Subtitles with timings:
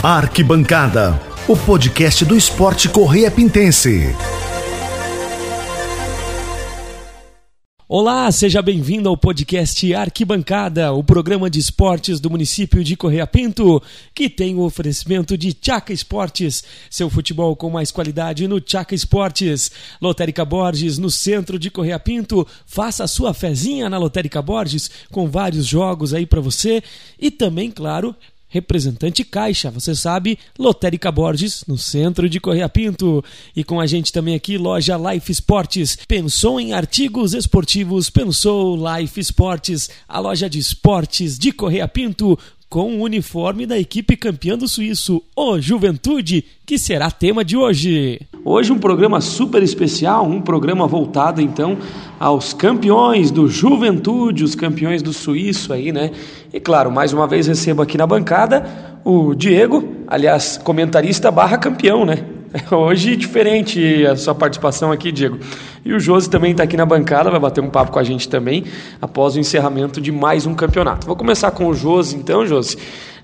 [0.00, 4.14] Arquibancada, o podcast do esporte Correia Pintense.
[7.88, 13.82] Olá, seja bem-vindo ao podcast Arquibancada, o programa de esportes do município de Correia Pinto,
[14.14, 19.68] que tem o oferecimento de Tchaca Esportes, seu futebol com mais qualidade no Tchaca Esportes.
[20.00, 25.28] Lotérica Borges, no centro de Correia Pinto, faça a sua fezinha na Lotérica Borges, com
[25.28, 26.84] vários jogos aí para você
[27.18, 28.14] e também, claro,
[28.48, 33.22] representante Caixa, você sabe, Lotérica Borges, no centro de Correia Pinto.
[33.54, 35.96] E com a gente também aqui, loja Life Esportes.
[36.08, 38.10] Pensou em artigos esportivos?
[38.10, 42.38] Pensou Life Esportes, a loja de esportes de Correia Pinto,
[42.68, 48.20] com o uniforme da equipe campeã do Suíço, o Juventude, que será tema de hoje.
[48.44, 51.78] Hoje um programa super especial, um programa voltado então
[52.20, 56.10] aos campeões do Juventude, os campeões do Suíço aí, né?
[56.52, 62.04] E claro, mais uma vez recebo aqui na bancada o Diego, aliás, comentarista barra campeão,
[62.04, 62.37] né?
[62.70, 65.38] Hoje diferente a sua participação aqui, Diego.
[65.84, 68.28] E o Josi também está aqui na bancada, vai bater um papo com a gente
[68.28, 68.64] também,
[69.00, 71.06] após o encerramento de mais um campeonato.
[71.06, 72.76] Vou começar com o Josi, então, Josi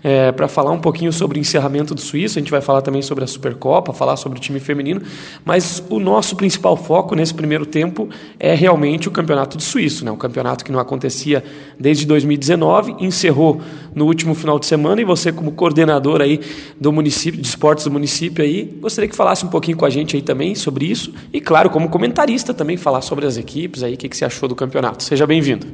[0.05, 2.39] é, para falar um pouquinho sobre o encerramento do Suíço.
[2.39, 5.01] A gente vai falar também sobre a Supercopa, falar sobre o time feminino,
[5.43, 10.11] mas o nosso principal foco nesse primeiro tempo é realmente o Campeonato do Suíço, né?
[10.11, 11.43] um campeonato que não acontecia
[11.81, 13.63] desde 2019, encerrou
[13.95, 16.39] no último final de semana e você como coordenador aí
[16.79, 20.17] do município, de esportes do município aí, gostaria que falasse um pouquinho com a gente
[20.17, 23.97] aí também sobre isso e claro, como comentarista também falar sobre as equipes aí, o
[23.97, 25.03] que, que você achou do campeonato.
[25.03, 25.67] Seja bem-vindo.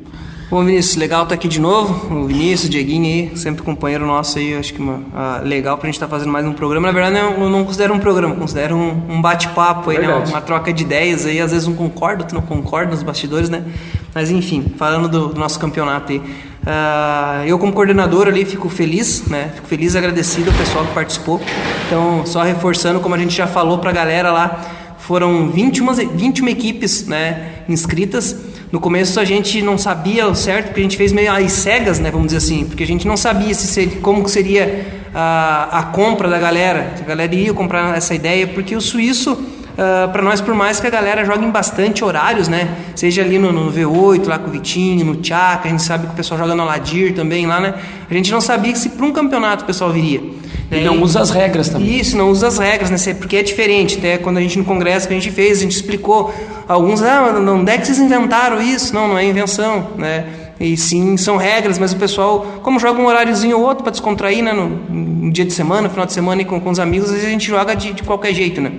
[0.51, 2.13] Bom, Vinícius, legal estar tá aqui de novo.
[2.13, 5.87] O Vinícius, o Dieguinho aí, sempre companheiro nosso aí, acho que uma, uh, legal pra
[5.87, 6.89] gente estar tá fazendo mais um programa.
[6.89, 10.13] Na verdade, eu não considero um programa, considero um, um bate-papo aí, né?
[10.13, 11.41] Uma troca de ideias aí.
[11.41, 13.63] Às vezes um concorda, outro não concorda nos bastidores, né?
[14.13, 16.19] Mas enfim, falando do, do nosso campeonato aí.
[16.19, 19.53] Uh, eu como coordenador ali fico feliz, né?
[19.55, 21.41] Fico feliz e agradecido ao pessoal que participou.
[21.87, 24.61] Então, só reforçando, como a gente já falou pra galera lá,
[24.99, 30.81] foram 21, 21 equipes né, inscritas no começo a gente não sabia o certo, porque
[30.81, 33.53] a gente fez meio às cegas, né, vamos dizer assim, porque a gente não sabia
[33.53, 38.47] se seria, como seria a, a compra da galera, a galera ia comprar essa ideia,
[38.47, 39.39] porque o suíço, uh,
[39.77, 43.41] ah, para nós, por mais que a galera jogue em bastante horários, né, seja ali
[43.41, 46.39] no, no V8, lá com o Vitinho, no Tchaka, a gente sabe que o pessoal
[46.39, 47.75] joga no Aladir também lá, né,
[48.09, 50.21] a gente não sabia se para um campeonato o pessoal viria.
[50.71, 51.99] E não usa as regras também.
[51.99, 53.15] Isso, não usa as regras, né?
[53.15, 53.99] Porque é diferente.
[53.99, 56.33] Até quando a gente no congresso que a gente fez, a gente explicou.
[56.69, 58.95] Alguns, ah, onde é que vocês inventaram isso?
[58.95, 60.25] Não, não é invenção, né?
[60.61, 64.45] E sim, são regras, mas o pessoal, como joga um horáriozinho ou outro para descontrair,
[64.45, 64.53] né?
[64.53, 67.15] No, no, dia de semana, no final de semana e com, com os amigos, às
[67.15, 68.71] vezes a gente joga de, de qualquer jeito, né?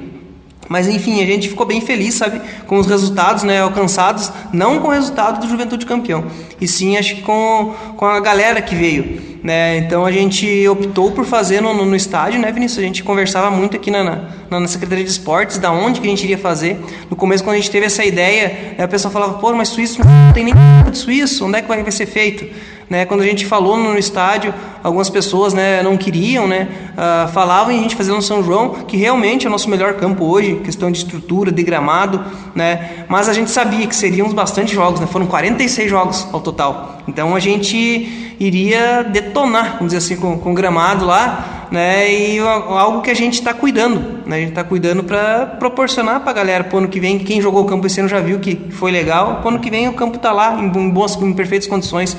[0.72, 4.88] Mas enfim, a gente ficou bem feliz, sabe, com os resultados né, alcançados, não com
[4.88, 6.24] o resultado do Juventude Campeão,
[6.62, 9.32] e sim acho que com, com a galera que veio.
[9.44, 9.80] Né?
[9.80, 12.80] Então a gente optou por fazer no, no, no estádio, né, Vinícius?
[12.80, 16.10] A gente conversava muito aqui na, na, na, Secretaria de Esportes, da onde que a
[16.10, 16.80] gente iria fazer.
[17.10, 20.00] No começo, quando a gente teve essa ideia, né, a pessoa falava, pô, mas Suíço
[20.00, 20.54] não tem nem
[20.90, 22.46] de Suíço, onde é que vai, vai ser feito?
[22.92, 24.54] Né, quando a gente falou no estádio,
[24.84, 28.84] algumas pessoas né, não queriam, né, uh, falavam e a gente fazia no São João,
[28.86, 32.22] que realmente é o nosso melhor campo hoje, questão de estrutura, de gramado,
[32.54, 36.98] né, mas a gente sabia que seriam bastante jogos, né, foram 46 jogos ao total.
[37.08, 42.40] Então a gente iria detonar, vamos dizer assim, com, com o gramado lá, né, e
[42.40, 46.34] algo que a gente está cuidando, né, a gente está cuidando para proporcionar para a
[46.34, 48.92] galera, para ano que vem, quem jogou o campo esse ano já viu que foi
[48.92, 52.18] legal, para ano que vem o campo está lá em, em boas, em perfeitas condições.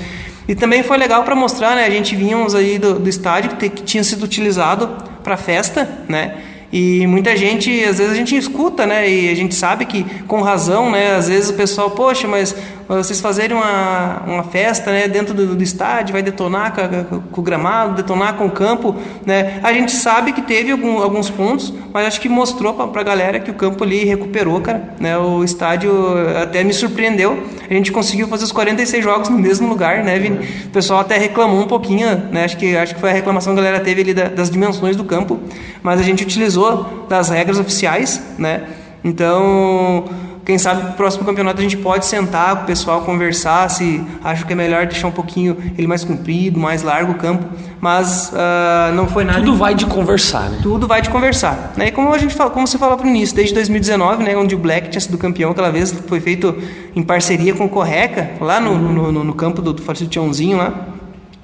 [0.48, 1.86] E também foi legal para mostrar, né?
[1.86, 4.88] A gente vínhamos aí do, do estádio que, que tinha sido utilizado
[5.22, 6.36] para festa, né?
[6.72, 9.08] E muita gente, às vezes a gente escuta, né?
[9.08, 11.14] E a gente sabe que com razão, né?
[11.14, 12.56] Às vezes o pessoal, poxa, mas
[12.88, 17.44] vocês fazerem uma, uma festa né, dentro do, do estádio, vai detonar com, com, o
[17.44, 18.94] gramado, detonar com o campo.
[19.25, 19.60] Né?
[19.62, 23.41] A gente sabe que teve algum, alguns pontos, mas acho que mostrou para a galera
[23.41, 24.94] que o campo ali recuperou, cara.
[24.98, 25.16] Né?
[25.16, 25.93] O estádio
[26.41, 27.43] até me surpreendeu.
[27.69, 30.38] A gente conseguiu fazer os 46 jogos no mesmo lugar, né, Vini?
[30.66, 32.44] O pessoal até reclamou um pouquinho, né?
[32.44, 34.96] Acho que, acho que foi a reclamação que a galera teve ali da, das dimensões
[34.96, 35.40] do campo,
[35.82, 38.64] mas a gente utilizou das regras oficiais, né?
[39.05, 40.05] Então
[40.44, 44.44] quem sabe no próximo campeonato a gente pode sentar com o pessoal, conversar, se acho
[44.44, 47.44] que é melhor deixar um pouquinho ele mais comprido, mais largo o campo,
[47.80, 49.38] mas uh, não foi nada.
[49.38, 50.58] Tudo vai de conversar, né?
[50.60, 51.72] Tudo vai de conversar.
[51.76, 51.88] Né?
[51.88, 54.54] E como a gente fala, como você falou para o início, desde 2019, né, onde
[54.54, 56.56] o Black tinha sido campeão aquela vez, foi feito
[56.94, 60.56] em parceria com o Correca, lá no, no, no, no campo do, do Falecido Tiãozinho
[60.56, 60.88] lá.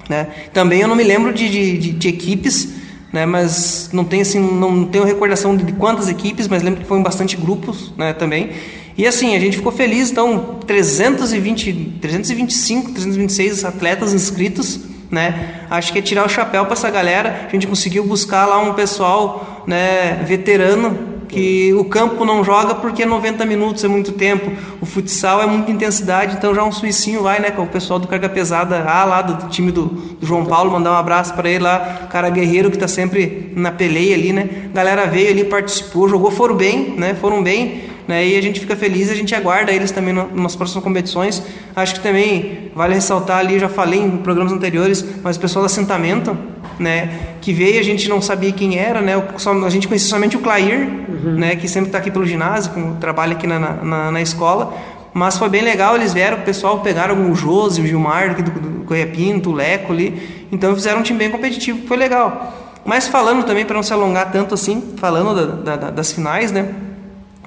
[0.09, 0.27] Né?
[0.53, 2.79] Também eu não me lembro de, de, de, de equipes
[3.11, 7.01] né, mas não tenho assim, não tenho recordação de quantas equipes, mas lembro que foram
[7.01, 8.51] bastante grupos, né, também.
[8.99, 14.77] E assim, a gente ficou feliz, então 320, 325, 326 atletas inscritos,
[15.09, 15.63] né?
[15.69, 17.47] Acho que é tirar o chapéu para essa galera.
[17.47, 23.05] A gente conseguiu buscar lá um pessoal, né, veterano que o campo não joga porque
[23.05, 24.51] 90 minutos é muito tempo,
[24.81, 28.07] o futsal é muita intensidade, então já um suicinho vai, né, com o pessoal do
[28.07, 31.63] Carga Pesada A lá do, time do, do, João Paulo, mandar um abraço para ele
[31.63, 36.31] lá, cara guerreiro que está sempre na peleia ali, né, galera veio ali, participou, jogou,
[36.31, 39.91] foram bem, né, foram bem, né, e a gente fica feliz, a gente aguarda eles
[39.91, 41.43] também nas próximas competições,
[41.75, 45.67] acho que também vale ressaltar ali, já falei em programas anteriores, mas o pessoal do
[45.67, 46.35] assentamento,
[46.79, 50.39] né, que veio, a gente não sabia quem era, né, a gente conhecia somente o
[50.39, 51.35] Clair, uhum.
[51.35, 54.73] né, que sempre está aqui pelo ginásio, com, trabalha aqui na, na, na, escola,
[55.13, 58.85] mas foi bem legal, eles vieram, o pessoal pegaram o Josi, o Gilmar, do, do
[58.85, 62.55] Correia Pinto, o Leco ali, então fizeram um time bem competitivo, foi legal.
[62.83, 66.73] Mas falando também, para não se alongar tanto assim, falando da, da, das finais, né,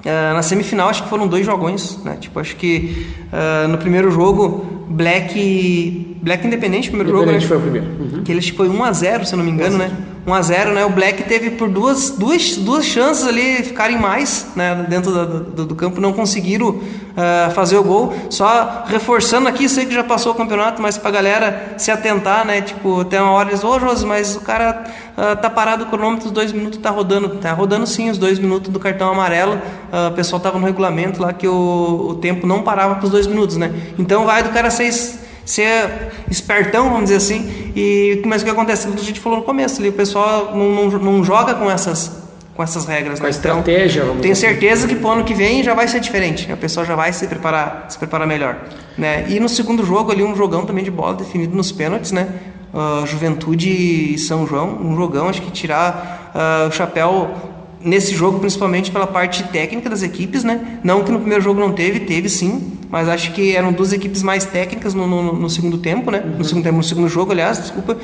[0.03, 2.17] Uh, na semifinal acho que foram dois jogões, né?
[2.19, 7.69] Tipo, acho que uh, no primeiro jogo Black Black Independente, primeiro Independente jogo, né?
[7.69, 8.15] foi o primeiro.
[8.15, 8.23] Uhum.
[8.23, 9.91] Que eles foi 1 a 0, se eu não me engano, né?
[10.25, 10.85] 1 a 0, né?
[10.85, 15.65] O Black teve por duas, duas, duas chances ali ficarem mais, né, dentro do, do,
[15.65, 18.13] do campo, não conseguiram uh, fazer o gol.
[18.29, 22.61] Só reforçando aqui, sei que já passou o campeonato, mas pra galera se atentar, né?
[22.61, 24.85] Tipo, até uma hora eles, ô oh, Josi, mas o cara
[25.17, 27.27] uh, tá parado o cronômetro, os dois minutos tá rodando.
[27.35, 29.55] Tá rodando sim, os dois minutos do cartão amarelo.
[29.55, 33.27] Uh, o pessoal tava no regulamento lá que o, o tempo não parava pros dois
[33.27, 33.73] minutos, né?
[33.99, 37.71] Então vai do cara seis ser espertão, vamos dizer assim.
[37.75, 38.87] E mas o que acontece?
[38.87, 42.23] A gente falou no começo ali, o pessoal não, não, não joga com essas
[42.55, 43.19] com essas regras.
[43.19, 43.27] Com né?
[43.27, 46.51] a estratégia, então, Tenho certeza que pro ano que vem já vai ser diferente.
[46.51, 48.57] A pessoa já vai se preparar, se preparar melhor,
[48.97, 49.25] né?
[49.27, 52.29] E no segundo jogo ali um jogão também de bola definido nos pênaltis, né?
[52.73, 57.52] Uh, Juventude e São João, um jogão, acho que tirar uh, o chapéu
[57.83, 60.79] nesse jogo, principalmente pela parte técnica das equipes, né?
[60.83, 64.23] Não que no primeiro jogo não teve, teve sim, mas acho que eram duas equipes
[64.23, 66.21] mais técnicas no, no, no segundo tempo, né?
[66.23, 66.37] Uhum.
[66.37, 67.97] No segundo tempo, no segundo jogo, aliás, desculpa.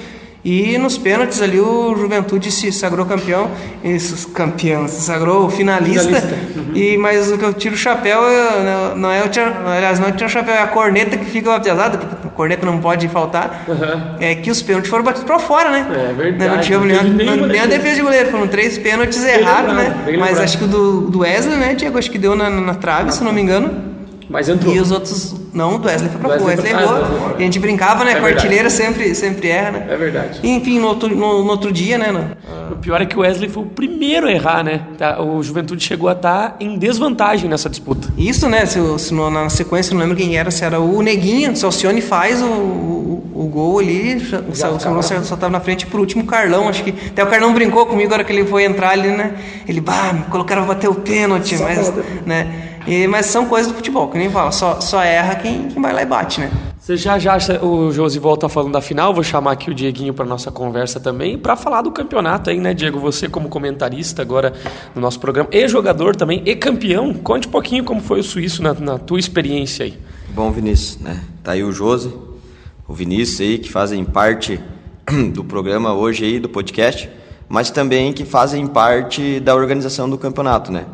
[0.43, 3.51] E nos pênaltis ali o Juventude se sagrou campeão,
[3.83, 6.03] isso, campeão, se sagrou finalista.
[6.03, 6.35] finalista.
[6.55, 6.69] Uhum.
[6.79, 8.21] E mas o que eu tiro o chapéu
[8.63, 11.59] não, não é o tiro, aliás, não é o chapéu, é a corneta que fica
[11.59, 13.65] pesada, porque a corneta não pode faltar.
[13.67, 14.15] Uhum.
[14.19, 15.85] É que os pênaltis foram batidos para fora, né?
[15.89, 16.55] É verdade.
[16.55, 20.05] Não, tinha nem, nem a defesa de goleiro, foram três pênaltis errados, né?
[20.17, 23.11] Mas acho que o do, do Wesley, né, Diego, acho que deu na, na trave,
[23.11, 23.71] se não me engano.
[24.29, 24.73] Mas entrou.
[24.73, 25.35] E os outros.
[25.53, 26.41] Não, o Wesley foi pra fora.
[26.41, 26.95] O Wesley errou.
[26.95, 28.13] Ah, a gente brincava, né?
[28.13, 29.87] É com a artilheira sempre, sempre erra, né?
[29.89, 30.39] É verdade.
[30.43, 32.11] E, enfim, no outro, no, no outro dia, né?
[32.11, 32.73] No...
[32.73, 34.81] O pior é que o Wesley foi o primeiro a errar, né?
[34.97, 38.07] Tá, o Juventude chegou a estar tá em desvantagem nessa disputa.
[38.17, 38.65] Isso, né?
[38.65, 41.67] Se, se no, na sequência, não lembro quem era, se era o Neguinho, se o
[41.67, 44.17] Alcione faz o, o, o gol ali,
[44.49, 46.93] o Salomão só estava na frente por último Carlão, acho que.
[47.07, 49.35] Até o Carlão brincou comigo agora que ele foi entrar ali, né?
[49.67, 51.91] Ele, bah, me colocaram pra bater o pênalti, só mas.
[52.25, 52.69] Né?
[52.87, 55.93] E, mas são coisas do futebol, que nem fala, só, só erra quem, quem vai
[55.93, 56.51] lá e bate, né?
[56.79, 60.25] Você já já o Josi volta falando da final, vou chamar aqui o Dieguinho para
[60.25, 62.99] nossa conversa também, para falar do campeonato aí, né, Diego?
[62.99, 64.53] Você como comentarista agora
[64.95, 68.63] no nosso programa, e jogador também, e campeão, conte um pouquinho como foi o Suíço
[68.63, 69.99] na, na tua experiência aí.
[70.29, 71.21] Bom, Vinícius, né?
[71.43, 72.11] Tá aí o Josi,
[72.87, 74.59] o Vinícius aí, que fazem parte
[75.31, 77.07] do programa hoje aí, do podcast,
[77.47, 80.85] mas também que fazem parte da organização do campeonato, né?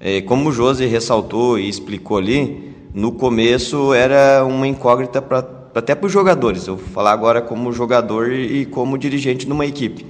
[0.00, 5.94] É, como o Josi ressaltou e explicou ali, no começo era uma incógnita pra, até
[5.94, 6.66] para os jogadores.
[6.66, 10.06] Eu vou falar agora como jogador e como dirigente numa equipe.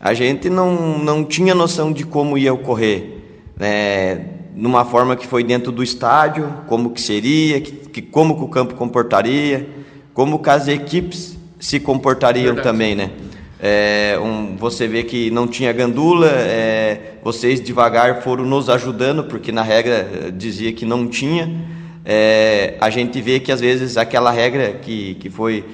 [0.00, 3.18] A gente não, não tinha noção de como ia ocorrer,
[3.56, 8.42] né, numa forma que foi dentro do estádio, como que seria, que, que como que
[8.42, 9.68] o campo comportaria,
[10.12, 12.68] como que as equipes se comportariam Verdade.
[12.68, 13.10] também, né?
[13.60, 19.52] É, um, você vê que não tinha gandula, é, vocês devagar foram nos ajudando, porque
[19.52, 21.50] na regra eh, dizia que não tinha.
[22.04, 25.64] É, a gente vê que às vezes aquela regra que, que foi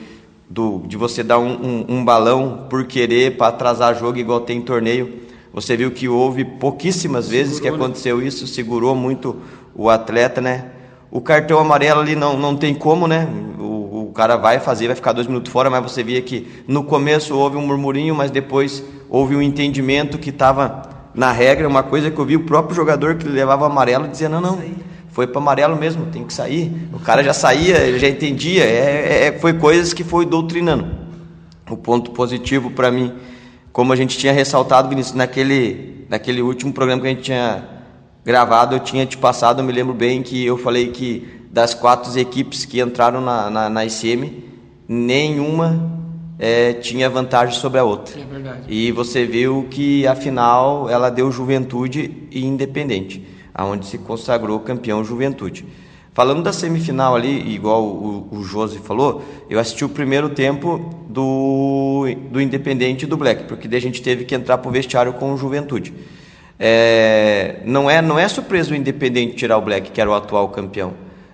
[0.49, 4.61] do, de você dar um, um, um balão por querer para atrasar jogo igual tem
[4.61, 7.85] torneio, você viu que houve pouquíssimas vezes segurou, que né?
[7.85, 9.37] aconteceu isso, segurou muito
[9.75, 10.67] o atleta, né?
[11.11, 13.27] O cartão amarelo ali não, não tem como, né?
[13.59, 16.85] O, o cara vai fazer, vai ficar dois minutos fora, mas você via que no
[16.85, 21.69] começo houve um murmurinho, mas depois houve um entendimento que estava na regra.
[21.69, 24.59] Uma coisa que eu vi o próprio jogador que levava amarelo dizia: não, não,
[25.11, 26.89] foi para amarelo mesmo, tem que sair.
[26.93, 28.65] O cara já saía, ele já entendia.
[28.65, 30.87] É, é, foi coisas que foi doutrinando.
[31.69, 33.13] O ponto positivo para mim,
[33.73, 37.65] como a gente tinha ressaltado, Vinícius, naquele, naquele último programa que a gente tinha
[38.25, 42.17] gravado, eu tinha te passado, eu me lembro bem que eu falei que das quatro
[42.19, 44.45] equipes que entraram na, na, na ICM,
[44.87, 45.99] nenhuma
[46.39, 48.21] é, tinha vantagem sobre a outra.
[48.21, 48.61] É verdade.
[48.69, 55.03] E você viu que a final ela deu Juventude e Independente, aonde se consagrou campeão
[55.05, 55.67] Juventude.
[56.15, 62.07] Falando da semifinal ali, igual o, o Josi falou, eu assisti o primeiro tempo do,
[62.31, 65.13] do Independente e do Black, porque daí a gente teve que entrar para o vestiário
[65.13, 65.95] com o Juventude.
[66.59, 70.49] É, não, é, não é surpresa o Independente tirar o Black, que era o atual
[70.49, 70.93] campeão.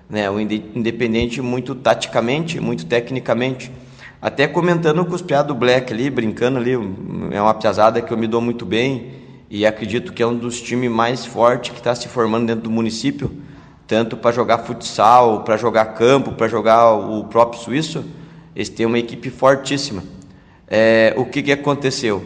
[0.09, 0.29] Né?
[0.31, 3.71] O Independente, muito taticamente, muito tecnicamente.
[4.25, 6.73] Até comentando com os piados do Black ali, brincando ali,
[7.31, 9.11] é uma piazada que eu me dou muito bem
[9.51, 12.71] e acredito que é um dos times mais fortes que está se formando dentro do
[12.71, 13.31] município,
[13.87, 18.03] tanto para jogar futsal, para jogar campo, para jogar o próprio suíço.
[18.57, 20.03] Eles têm uma equipe fortíssima.
[20.67, 22.25] É, o que, que aconteceu?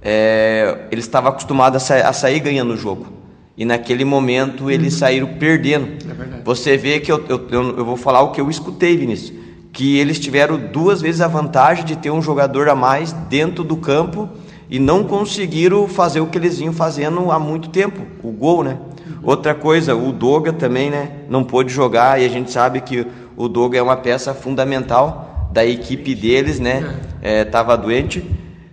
[0.00, 3.08] É, eles estavam acostumados a, sa a, sair ganhando o jogo.
[3.56, 4.98] E naquele momento eles uhum.
[5.00, 5.88] saíram perdendo.
[6.08, 9.49] É Você vê que eu, eu, eu, vou falar o que eu escutei, Vinícius.
[9.72, 13.76] Que eles tiveram duas vezes a vantagem de ter um jogador a mais dentro do
[13.76, 14.28] campo
[14.68, 18.78] e não conseguiram fazer o que eles vinham fazendo há muito tempo, o gol, né?
[19.22, 21.10] Outra coisa, o Doga também, né?
[21.28, 25.64] Não pôde jogar e a gente sabe que o Doga é uma peça fundamental da
[25.66, 27.00] equipe deles, né?
[27.22, 28.24] Estava é, doente.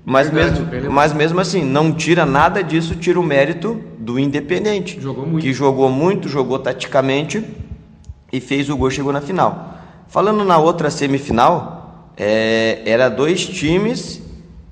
[0.06, 5.02] Mas, Verdade, mesmo, mas mesmo assim, não tira nada disso, tira o mérito do Independente.
[5.02, 5.44] Jogou muito.
[5.44, 7.44] Que jogou muito, jogou taticamente
[8.32, 9.77] e fez o gol, chegou na final.
[10.08, 14.22] Falando na outra semifinal, é, era dois times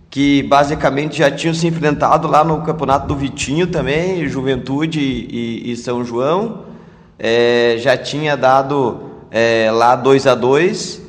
[0.09, 5.75] que basicamente já tinham se enfrentado lá no campeonato do Vitinho também, Juventude e, e
[5.75, 6.63] São João.
[7.19, 11.01] É, já tinha dado é, lá 2 a 2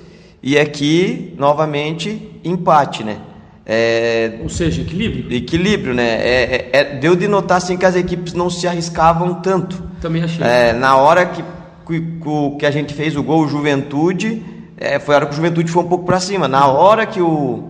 [0.43, 3.19] e aqui novamente empate, né?
[3.65, 5.33] É, Ou seja, equilíbrio.
[5.33, 6.09] Equilíbrio, né?
[6.21, 9.83] É, é, é, deu de notar assim, que as equipes não se arriscavam tanto.
[10.01, 10.45] Também achei.
[10.45, 11.45] É, na hora que,
[11.87, 14.43] que, que, a gente fez o gol, o Juventude,
[14.77, 16.49] é, foi a hora que o Juventude foi um pouco para cima.
[16.49, 17.63] Na hora que o,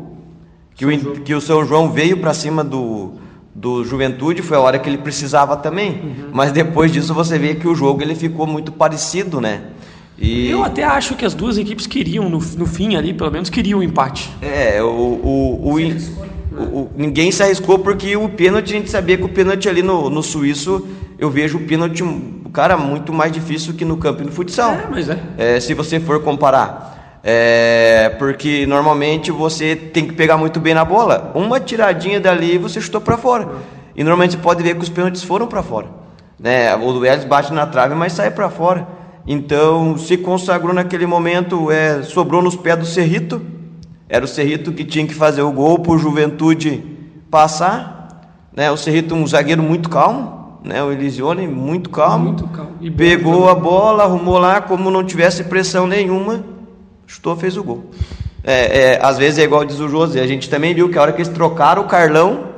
[0.74, 3.12] que, o, que o São João veio para cima do,
[3.54, 5.90] do Juventude, foi a hora que ele precisava também.
[5.90, 6.30] Uhum.
[6.32, 9.62] Mas depois disso você vê que o jogo ele ficou muito parecido, né?
[10.18, 10.48] E...
[10.48, 13.78] Eu até acho que as duas equipes queriam, no, no fim ali, pelo menos queriam
[13.78, 14.30] o um empate.
[14.40, 19.24] É, o, o, o, o, ninguém se arriscou porque o pênalti, a gente sabia que
[19.24, 20.86] o pênalti ali no, no Suíço,
[21.18, 22.02] eu vejo o pênalti,
[22.56, 24.72] cara, muito mais difícil que no campo e no futsal.
[24.72, 25.18] É, mas é.
[25.36, 27.20] é se você for comparar.
[27.22, 31.32] É, porque normalmente você tem que pegar muito bem na bola.
[31.34, 33.46] Uma tiradinha dali você chutou para fora.
[33.94, 35.88] E normalmente você pode ver que os pênaltis foram para fora.
[36.40, 36.74] Né?
[36.76, 38.88] O Duelis bate na trave, mas sai para fora.
[39.26, 43.42] Então se consagrou naquele momento, é, sobrou nos pés do Cerrito.
[44.08, 46.82] Era o Cerrito que tinha que fazer o gol para o Juventude
[47.30, 48.22] passar.
[48.56, 48.70] Né?
[48.70, 50.82] O Cerrito, um zagueiro muito calmo, né?
[50.82, 52.24] o Elisione, muito calmo.
[52.26, 52.72] Muito calmo.
[52.80, 56.44] E pegou a bola, arrumou lá, como não tivesse pressão nenhuma,
[57.06, 57.90] chutou, fez o gol.
[58.42, 61.02] É, é, às vezes é igual diz o José, a gente também viu que a
[61.02, 62.48] hora que eles trocaram o Carlão,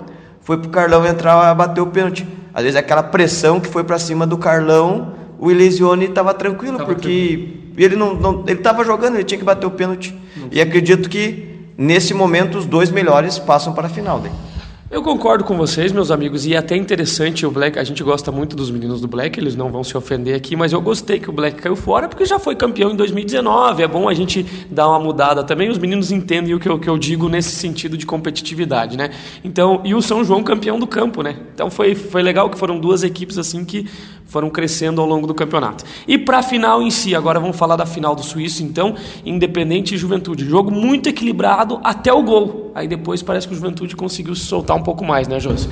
[0.40, 2.26] foi pro Carlão entrar e bater o pênalti.
[2.52, 6.92] Às vezes aquela pressão que foi para cima do Carlão o Elisione estava tranquilo, tava
[6.92, 7.84] porque tranquilo.
[7.84, 10.18] ele não, não ele estava jogando, ele tinha que bater o pênalti.
[10.36, 10.48] Não.
[10.50, 14.18] E acredito que nesse momento os dois melhores passam para a final.
[14.18, 14.32] Daí.
[14.90, 17.78] Eu concordo com vocês, meus amigos, e é até interessante o Black.
[17.78, 20.72] A gente gosta muito dos meninos do Black, eles não vão se ofender aqui, mas
[20.72, 23.82] eu gostei que o Black caiu fora porque já foi campeão em 2019.
[23.82, 25.68] É bom a gente dar uma mudada também.
[25.68, 29.10] Os meninos entendem o que eu, que eu digo nesse sentido de competitividade, né?
[29.44, 31.36] Então, e o São João campeão do campo, né?
[31.54, 33.86] Então foi, foi legal que foram duas equipes assim que
[34.28, 35.84] foram crescendo ao longo do campeonato.
[36.06, 38.94] E para a final em si, agora vamos falar da final do Suíço, então,
[39.24, 40.44] Independente e Juventude.
[40.44, 42.70] Jogo muito equilibrado até o gol.
[42.74, 45.68] Aí depois parece que o Juventude conseguiu se soltar um pouco mais, né, José?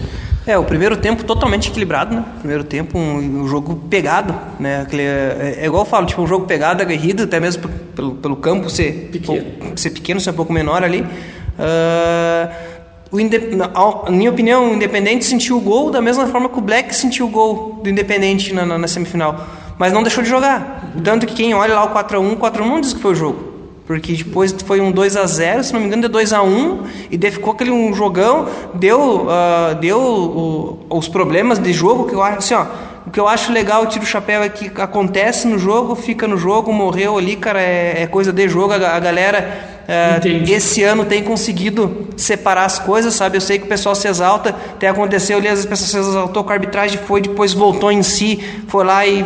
[0.46, 2.24] É, o primeiro tempo totalmente equilibrado, né?
[2.38, 4.80] Primeiro tempo, um, um jogo pegado, né?
[4.80, 8.36] Aquele, é, é, igual eu falo, tipo, um jogo pegado, aguerrido, até mesmo pelo, pelo
[8.36, 9.44] campo ser pequeno,
[9.76, 11.02] ser, pequeno, ser um pouco menor ali.
[11.02, 12.75] Uh,
[13.12, 17.26] na minha opinião, o Independente sentiu o gol da mesma forma que o Black sentiu
[17.26, 19.46] o gol do Independente na, na, na semifinal.
[19.78, 20.92] Mas não deixou de jogar.
[21.04, 23.56] Tanto que quem olha lá o 4x1, o 4x1 não diz que foi o jogo.
[23.86, 26.82] Porque depois foi um 2 a 0 se não me engano, deu 2 a 1
[27.10, 32.14] e daí ficou aquele um jogão, deu, uh, deu uh, os problemas de jogo, que
[32.14, 32.66] eu acho assim, ó,
[33.06, 36.26] o que eu acho legal, eu tiro o chapéu, é que acontece no jogo, fica
[36.26, 40.82] no jogo, morreu ali, cara, é, é coisa de jogo, a, a galera Uh, esse
[40.82, 43.36] ano tem conseguido separar as coisas, sabe?
[43.36, 46.50] Eu sei que o pessoal se exalta, até aconteceu ali, as pessoas se exaltou com
[46.50, 49.24] a arbitragem, foi, depois voltou em si, foi lá e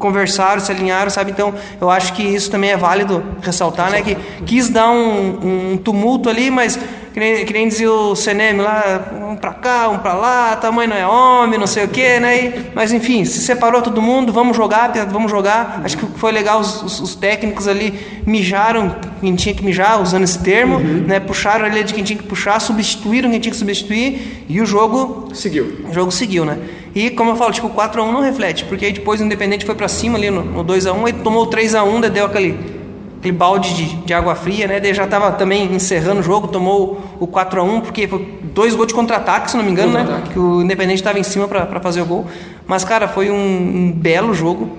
[0.00, 1.30] conversaram, se alinharam, sabe?
[1.30, 4.02] Então, eu acho que isso também é válido ressaltar, né?
[4.02, 6.76] Que quis dar um, um tumulto ali, mas
[7.12, 10.90] que nem, que nem dizia o CNM lá, um para cá, um para lá, tamanho
[10.90, 12.44] não é homem, não sei o que, né?
[12.44, 15.80] E, mas enfim, se separou todo mundo, vamos jogar, vamos jogar.
[15.84, 20.22] Acho que foi legal, os, os, os técnicos ali mijaram quem tinha que mijar, usando
[20.22, 21.04] esse termo, uhum.
[21.06, 21.18] né?
[21.18, 25.34] Puxaram ali de quem tinha que puxar, substituíram quem tinha que substituir e o jogo
[25.34, 25.84] seguiu.
[25.88, 26.58] O jogo seguiu, né?
[26.94, 29.64] E como eu falo, tipo, 4 x 1 não reflete, porque aí depois o Independente
[29.64, 32.26] foi para cima ali no, no 2 x 1 e tomou 3 x 1 deu
[32.26, 32.79] aquele
[33.20, 34.80] aquele balde de, de água fria, né?
[34.80, 38.74] Daí já estava também encerrando o jogo, tomou o 4 a 1 porque foi dois
[38.74, 40.22] gols de contra-ataque, se não me engano, né?
[40.32, 42.26] Que o Independente estava em cima para fazer o gol.
[42.66, 44.70] Mas, cara, foi um, um belo jogo,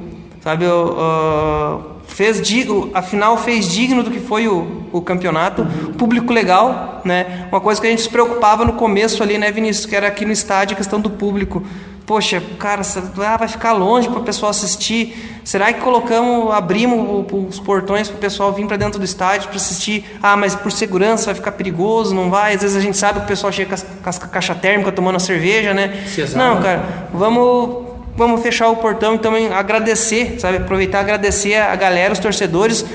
[0.41, 0.65] sabe?
[0.65, 5.93] Uh, fez digno, a final fez digno do que foi o, o campeonato, uhum.
[5.93, 7.47] público legal, né?
[7.51, 10.25] Uma coisa que a gente se preocupava no começo ali, né, Vinícius, que era aqui
[10.25, 11.63] no estádio a questão do público
[12.05, 12.81] poxa, cara,
[13.25, 15.41] ah, vai ficar longe para o pessoal assistir.
[15.43, 19.57] Será que colocamos, abrimos os portões para o pessoal vir para dentro do estádio para
[19.57, 20.05] assistir?
[20.21, 22.55] Ah, mas por segurança vai ficar perigoso, não vai?
[22.55, 25.19] Às vezes a gente sabe que o pessoal chega com a caixa térmica tomando a
[25.19, 26.03] cerveja, né?
[26.35, 30.57] Não, cara, vamos vamos fechar o portão e também agradecer, sabe?
[30.57, 32.85] Aproveitar e agradecer a galera, os torcedores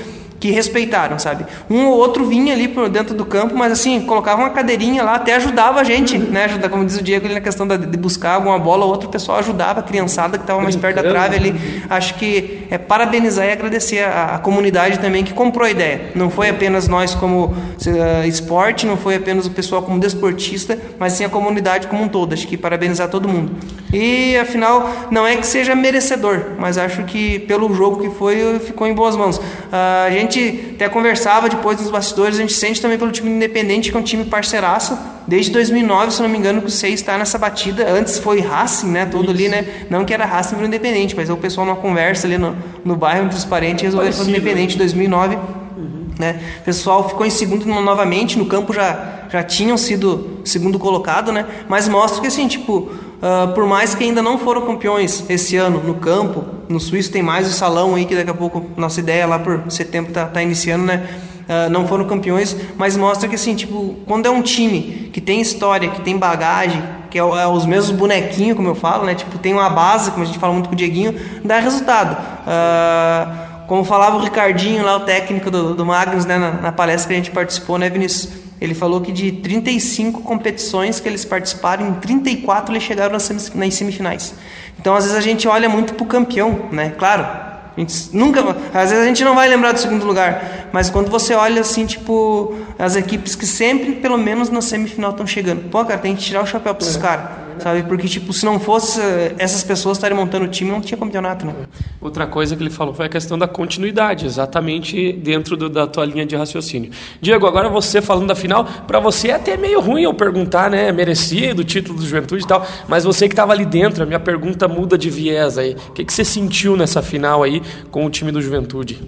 [0.47, 1.45] que respeitaram, sabe?
[1.69, 5.15] Um ou outro vinha ali por dentro do campo, mas assim, colocava uma cadeirinha lá,
[5.15, 6.45] até ajudava a gente, né?
[6.45, 9.39] Ajuda, como diz o Diego ali na questão de buscar alguma bola, ou outro pessoal
[9.39, 11.83] ajudava a criançada que estava mais perto da trave ali.
[11.89, 16.11] Acho que é parabenizar e agradecer a, a, comunidade também que comprou a ideia.
[16.15, 21.11] Não foi apenas nós como uh, esporte, não foi apenas o pessoal como desportista, mas
[21.11, 22.31] sim a comunidade como um todo.
[22.31, 23.51] Acho que parabenizar todo mundo.
[23.91, 28.87] E afinal, não é que seja merecedor, mas acho que pelo jogo que foi, ficou
[28.87, 29.37] em boas mãos.
[29.37, 33.29] Uh, a gente gente até conversava depois nos bastidores, a gente sente também pelo time
[33.29, 34.97] independente, que é um time parceiraço.
[35.27, 37.89] Desde 2009, se não me engano, que o Seis está nessa batida.
[37.91, 39.05] Antes foi Racing, né?
[39.05, 39.31] Todo Isso.
[39.31, 39.65] ali, né?
[39.89, 43.25] Não que era Racing para independente, mas o pessoal numa conversa ali no, no bairro
[43.25, 45.35] entre os parentes resolveu fazer independente em 2009.
[45.35, 46.05] Uhum.
[46.17, 46.39] Né?
[46.61, 51.45] O pessoal ficou em segundo novamente, no campo já, já tinham sido segundo colocado, né?
[51.67, 55.81] Mas mostra que assim, tipo, Uh, por mais que ainda não foram campeões esse ano
[55.81, 59.25] no campo, no Suíço tem mais o salão aí que daqui a pouco nossa ideia
[59.25, 61.07] lá por setembro tá, tá iniciando, né?
[61.47, 65.41] Uh, não foram campeões, mas mostra que assim, tipo, quando é um time que tem
[65.41, 69.15] história, que tem bagagem, que é, é, os mesmos bonequinhos, como eu falo, né?
[69.15, 72.17] Tipo, tem uma base, como a gente fala muito com o Dieguinho, dá resultado.
[72.43, 77.07] Uh, como falava o Ricardinho lá, o técnico do, do Magnus, né, na, na palestra
[77.07, 78.46] que a gente participou, né, Vinícius?
[78.59, 84.33] Ele falou que de 35 competições que eles participaram, em 34 eles chegaram nas semifinais.
[84.79, 86.93] Então, às vezes a gente olha muito para o campeão, né?
[86.97, 88.41] Claro, a gente nunca,
[88.73, 91.85] às vezes a gente não vai lembrar do segundo lugar, mas quando você olha assim,
[91.85, 95.69] tipo, as equipes que sempre, pelo menos na semifinal, estão chegando.
[95.69, 96.99] Pô, cara, tem que tirar o chapéu para esses é.
[96.99, 97.83] caras sabe?
[97.83, 98.99] Porque, tipo, se não fosse
[99.37, 101.53] essas pessoas estarem montando o time, não tinha campeonato, né?
[102.01, 106.05] Outra coisa que ele falou foi a questão da continuidade, exatamente dentro do, da tua
[106.05, 106.91] linha de raciocínio.
[107.21, 110.91] Diego, agora você falando da final, para você é até meio ruim eu perguntar, né?
[110.91, 114.19] Merecido o título do Juventude e tal, mas você que estava ali dentro, a minha
[114.19, 115.75] pergunta muda de viés aí.
[115.89, 119.01] O que, que você sentiu nessa final aí com o time do Juventude?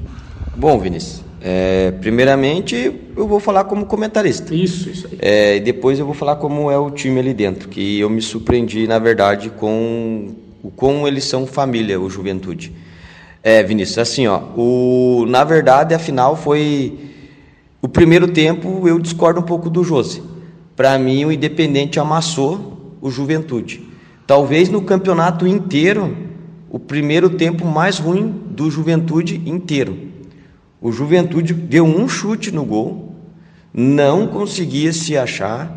[0.56, 4.54] Bom, Vinícius, é, primeiramente, eu vou falar como comentarista.
[4.54, 5.18] Isso, isso aí.
[5.22, 8.22] É, e depois eu vou falar como é o time ali dentro, que eu me
[8.22, 12.74] surpreendi, na verdade, com o como eles são família, o Juventude.
[13.42, 16.98] É, Vinícius, assim, ó, o, na verdade, a final foi.
[17.82, 20.22] O primeiro tempo eu discordo um pouco do José.
[20.76, 23.82] Para mim, o Independente amassou o Juventude.
[24.28, 26.16] Talvez no campeonato inteiro,
[26.70, 29.98] o primeiro tempo mais ruim do Juventude inteiro.
[30.82, 33.16] O Juventude deu um chute no gol,
[33.74, 35.72] não conseguia se achar,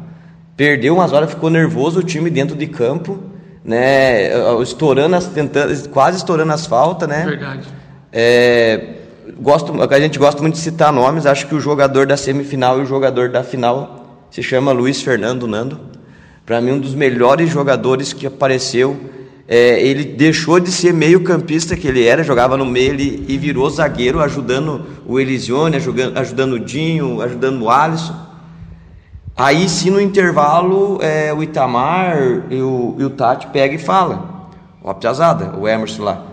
[0.57, 3.19] perdeu umas horas, ficou nervoso o time dentro de campo,
[3.65, 4.31] né?
[4.63, 7.25] Estourando as, tentando, quase estourando as faltas, né?
[7.25, 7.69] Verdade.
[8.13, 8.95] É,
[9.41, 11.27] gosto, a gente gosta muito de citar nomes.
[11.27, 15.47] Acho que o jogador da semifinal e o jogador da final se chama Luiz Fernando
[15.47, 15.81] Nando.
[16.47, 18.99] Para mim, um dos melhores jogadores que apareceu
[19.49, 23.37] é, ele deixou de ser meio campista que ele era, jogava no meio ele, e
[23.37, 28.15] virou zagueiro, ajudando o Elisione, ajudando, ajudando o Dinho, ajudando o Alisson.
[29.37, 34.51] Aí sim no intervalo é, o Itamar e o, e o Tati pega e fala.
[34.85, 36.27] Ó, piazada, o Emerson lá.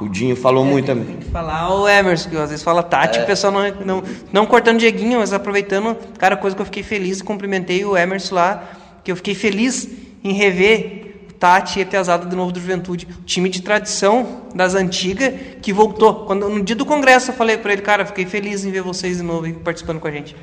[0.00, 1.04] O Dinho falou é, muito também.
[1.04, 3.22] Tem que falar o Emerson, que às vezes fala Tati, é.
[3.22, 5.96] o pessoal não, não, não cortando Dieguinho, mas aproveitando.
[6.18, 8.64] Cara, coisa que eu fiquei feliz, cumprimentei o Emerson lá,
[9.04, 9.88] que eu fiquei feliz
[10.22, 11.07] em rever
[11.38, 13.06] Tati e Piazada de novo do Juventude.
[13.24, 16.26] time de tradição das antigas que voltou.
[16.26, 19.18] Quando, no dia do congresso eu falei para ele, cara, fiquei feliz em ver vocês
[19.18, 20.34] de novo participando com a gente.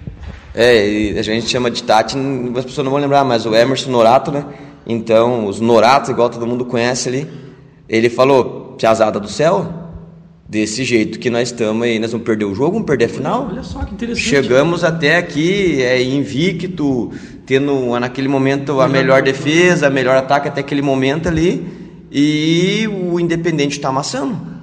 [0.54, 2.18] É, a gente chama de Tati,
[2.58, 4.46] as pessoas não vão lembrar, mas o Emerson Norato, né?
[4.88, 7.30] Então, os Noratos, igual todo mundo conhece ali,
[7.90, 9.85] ele falou, Piazada do céu,
[10.48, 13.48] desse jeito que nós estamos aí, nós vamos perder o jogo, vamos perder a final.
[13.50, 14.24] Olha só que interessante.
[14.24, 17.12] Chegamos até aqui é, invicto,
[17.46, 21.66] tendo naquele momento a melhor defesa, a melhor ataque até aquele momento ali,
[22.12, 24.56] e o Independente está amassando.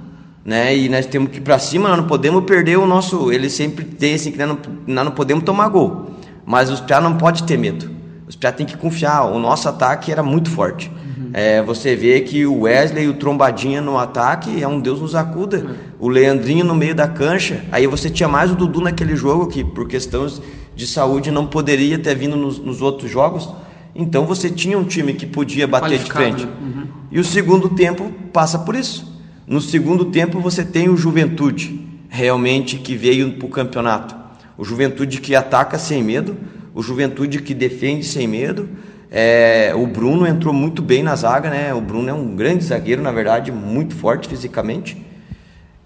[0.45, 0.75] Né?
[0.75, 3.31] E nós temos que ir para cima, nós não podemos perder o nosso.
[3.31, 6.11] Ele sempre tem assim que nós não, nós não podemos tomar gol.
[6.45, 7.89] Mas os piá não pode ter medo.
[8.27, 9.23] Os piá tem que confiar.
[9.31, 10.91] O nosso ataque era muito forte.
[11.17, 11.29] Uhum.
[11.33, 15.15] É, você vê que o Wesley e o Trombadinha no ataque é um Deus nos
[15.15, 15.57] acuda.
[15.57, 15.75] Uhum.
[15.99, 17.63] O Leandrinho no meio da cancha.
[17.71, 20.41] Aí você tinha mais o Dudu naquele jogo que, por questões
[20.75, 23.49] de saúde, não poderia ter vindo nos, nos outros jogos.
[23.95, 26.45] Então você tinha um time que podia bater de frente.
[26.45, 26.51] Né?
[26.61, 26.87] Uhum.
[27.11, 29.13] E o segundo tempo passa por isso.
[29.45, 34.15] No segundo tempo você tem o Juventude, realmente que veio para o campeonato.
[34.57, 36.37] O Juventude que ataca sem medo,
[36.73, 38.69] o Juventude que defende sem medo.
[39.15, 41.71] É, o Bruno entrou muito bem na zaga, né?
[41.71, 45.05] O Bruno é um grande zagueiro, na verdade, muito forte fisicamente.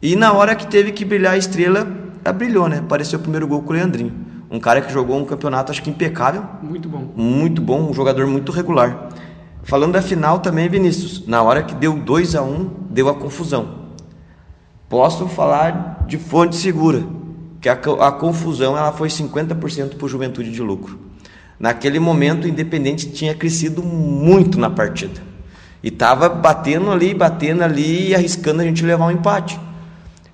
[0.02, 1.86] E na hora que teve que brilhar a estrela,
[2.24, 2.78] ela brilhou, né?
[2.78, 4.14] Apareceu o primeiro gol com o Leandrinho.
[4.50, 6.42] Um cara que jogou um campeonato, acho que impecável.
[6.64, 7.12] Muito bom.
[7.18, 9.10] Muito bom, um jogador muito regular.
[9.62, 13.14] Falando da final também, Vinícius, na hora que deu 2 a 1 um, deu a
[13.14, 13.88] confusão.
[14.88, 17.04] Posso falar de fonte segura,
[17.60, 21.07] que a, a confusão ela foi 50% para o Juventude de Lucro.
[21.60, 25.22] Naquele momento, o Independente tinha crescido muito na partida.
[25.84, 29.60] E estava batendo ali, batendo ali e arriscando a gente levar um empate.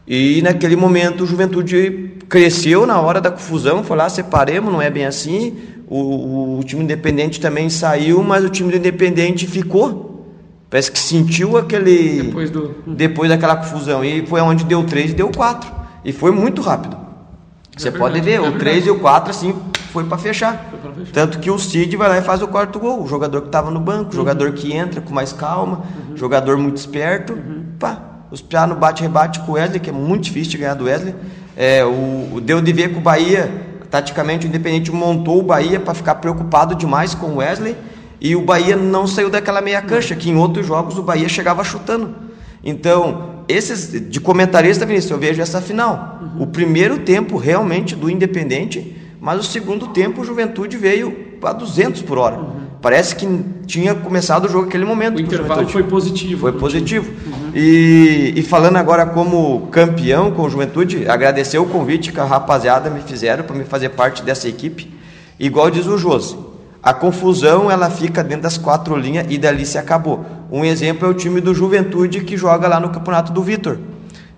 [0.08, 4.90] E naquele momento, o Juventude cresceu na hora da confusão, foi lá, separemos, não é
[4.90, 5.56] bem assim.
[5.88, 10.28] O, o, time independente também saiu, mas o time do independente ficou.
[10.70, 12.24] Parece que sentiu aquele.
[12.24, 12.76] Depois, do...
[12.88, 14.04] depois daquela confusão.
[14.04, 15.72] E foi onde deu 3 e deu 4.
[16.04, 16.96] E foi muito rápido.
[16.96, 19.56] É Você verdade, pode ver, é o 3 e o 4, assim,
[19.94, 20.72] foi para fechar.
[20.96, 21.12] fechar.
[21.14, 23.04] Tanto que o Cid vai lá e faz o quarto gol.
[23.04, 24.12] O jogador que estava no banco, uhum.
[24.12, 26.18] jogador que entra com mais calma, uhum.
[26.18, 27.34] jogador muito esperto.
[27.34, 27.64] Uhum.
[27.80, 30.86] Pá, os piá no bate-rebate com o Wesley, que é muito difícil de ganhar do
[30.86, 31.16] Wesley.
[31.56, 35.80] É, o, o deu de ver com o Bahia Taticamente, o Independente montou o Bahia
[35.80, 37.76] para ficar preocupado demais com o Wesley
[38.20, 41.64] e o Bahia não saiu daquela meia cancha, que em outros jogos o Bahia chegava
[41.64, 42.16] chutando.
[42.64, 46.18] Então, esses de comentarista, Vinícius, eu vejo essa final.
[46.24, 46.42] Uhum.
[46.42, 52.02] O primeiro tempo realmente do Independente, mas o segundo tempo o Juventude veio a 200
[52.02, 52.40] por hora.
[52.40, 52.64] Uhum.
[52.82, 53.26] Parece que
[53.66, 55.16] tinha começado o jogo naquele momento.
[55.16, 56.42] O intervalo foi positivo.
[56.42, 57.10] Foi positivo.
[57.26, 57.52] Uhum.
[57.56, 62.90] E, e, falando agora como campeão com o Juventude, agradecer o convite que a rapaziada
[62.90, 64.94] me fizeram para me fazer parte dessa equipe.
[65.40, 66.36] Igual diz o Josi,
[66.84, 70.26] a confusão ela fica dentro das quatro linhas e dali se acabou.
[70.52, 73.78] Um exemplo é o time do Juventude que joga lá no Campeonato do Vitor.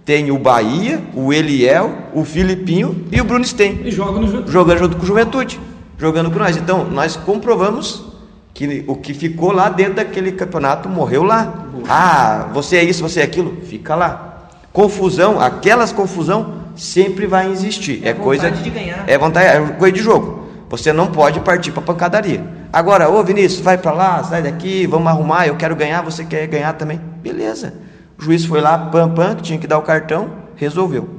[0.05, 3.81] Tem o Bahia, o Eliel, o Filipinho e o Bruno Sten.
[3.83, 4.51] E joga no Juventude.
[4.51, 5.59] Jogando junto com o Juventude.
[5.97, 6.55] Jogando com nós.
[6.55, 8.05] Então, nós comprovamos
[8.53, 11.65] que o que ficou lá dentro daquele campeonato morreu lá.
[11.89, 14.47] Ah, você é isso, você é aquilo, fica lá.
[14.71, 18.01] Confusão, aquelas confusão sempre vai existir.
[18.03, 19.03] É, é coisa de ganhar.
[19.07, 20.45] É vontade, é coisa de jogo.
[20.69, 22.43] Você não pode partir para pancadaria.
[22.71, 26.47] Agora, ô Vinícius, vai para lá, sai daqui, vamos arrumar, eu quero ganhar, você quer
[26.47, 26.99] ganhar também.
[27.21, 27.73] Beleza.
[28.17, 31.09] O juiz foi lá, pam pam, que tinha que dar o cartão, resolveu.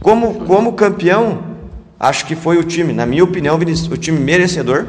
[0.00, 1.42] Como como campeão,
[1.98, 4.86] acho que foi o time, na minha opinião, o time merecedor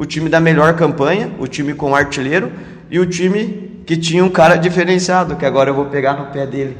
[0.00, 2.50] o time da melhor campanha, o time com artilheiro
[2.90, 6.46] e o time que tinha um cara diferenciado, que agora eu vou pegar no pé
[6.46, 6.74] dele.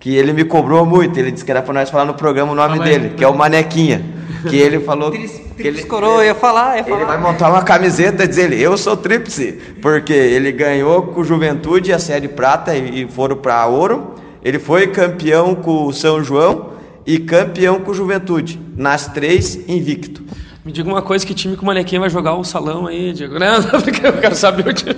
[0.00, 2.56] Que ele me cobrou muito, ele disse que era para nós falar no programa o
[2.56, 4.04] nome dele, que é o Manequinha.
[4.48, 5.10] Que ele falou.
[5.10, 6.96] que ele, coroa, ia falar, ia falar.
[6.96, 11.20] Ele vai montar uma camiseta e dizer ele, eu sou tríplice, porque ele ganhou com
[11.20, 14.14] o Juventude a Série Prata e foram para Ouro.
[14.42, 16.72] Ele foi campeão com o São João
[17.06, 20.22] e campeão com o Juventude, nas três invicto.
[20.66, 23.38] Me diga uma coisa, que time que o Manequim vai jogar o salão aí, Diego?
[23.38, 24.96] Não, porque eu quero saber o time.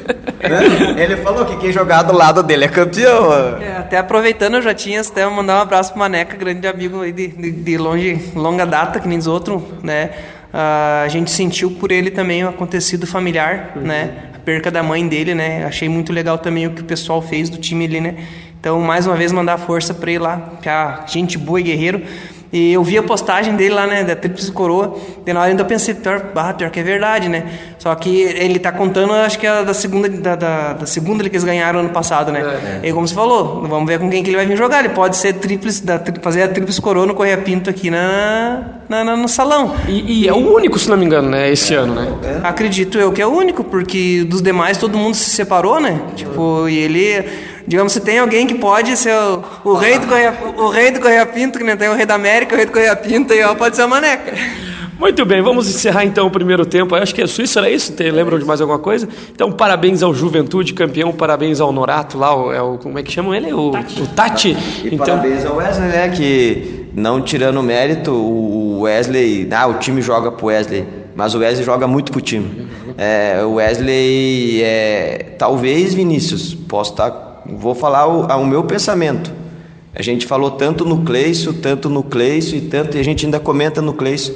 [0.96, 3.30] Ele falou que quem jogar do lado dele é campeão.
[3.60, 7.12] É, até aproveitando, eu já tinha até mandar um abraço pro Maneca, grande amigo aí
[7.12, 10.08] de, de, de longe, longa data, que nem os outros, né?
[10.54, 13.82] Uh, a gente sentiu por ele também o acontecido familiar, uhum.
[13.82, 14.30] né?
[14.34, 15.66] A perca da mãe dele, né?
[15.66, 18.14] Achei muito legal também o que o pessoal fez do time ali, né?
[18.58, 22.02] Então, mais uma vez, mandar força para ele lá, que a gente boa e guerreiro.
[22.52, 25.64] E eu vi a postagem dele lá, né, da Tríplice Coroa, e na hora ainda
[25.64, 27.44] pensei, pior, ah, pior que é verdade, né?
[27.78, 31.30] Só que ele tá contando, acho que é da segunda, da, da, da segunda que
[31.36, 32.40] eles ganharam ano passado, né?
[32.40, 32.88] É, é.
[32.88, 34.80] E como você falou, vamos ver com quem que ele vai vir jogar.
[34.80, 39.04] Ele pode ser tríplice, da, fazer a Tríplice Coroa no Correia Pinto aqui na, na,
[39.04, 39.74] na, no salão.
[39.86, 42.40] E, e, é o único, se não me engano, né, esse ano, né?
[42.42, 46.00] Acredito eu que é o único, porque dos demais todo mundo se separou, né?
[46.16, 47.24] Tipo, e ele
[47.68, 51.00] Digamos, se tem alguém que pode ser o, o rei do Correia, o rei do
[51.00, 53.42] Correia Pinto, que nem tem o rei da América, o rei do Correia Pinto, e
[53.44, 54.32] ó, pode ser a Maneca.
[54.98, 56.96] Muito bem, vamos encerrar então o primeiro tempo.
[56.96, 57.92] Eu acho que é Suíça, era isso?
[57.92, 59.06] Te lembram de mais alguma coisa?
[59.30, 63.12] Então, parabéns ao Juventude, campeão, parabéns ao Norato lá, o, é o, como é que
[63.12, 63.52] chamam ele?
[63.52, 64.02] O Tati.
[64.02, 64.56] O Tati.
[64.82, 65.18] E então...
[65.18, 66.08] parabéns ao Wesley, né?
[66.08, 69.46] Que não tirando mérito, o Wesley.
[69.52, 72.66] Ah, o time joga pro Wesley, mas o Wesley joga muito pro time.
[72.96, 79.32] É, o Wesley, é, talvez Vinícius, posso estar tá vou falar o, o meu pensamento.
[79.94, 83.40] A gente falou tanto no Cleiso, tanto no Cleiso e tanto, e a gente ainda
[83.40, 84.34] comenta no Cleiso.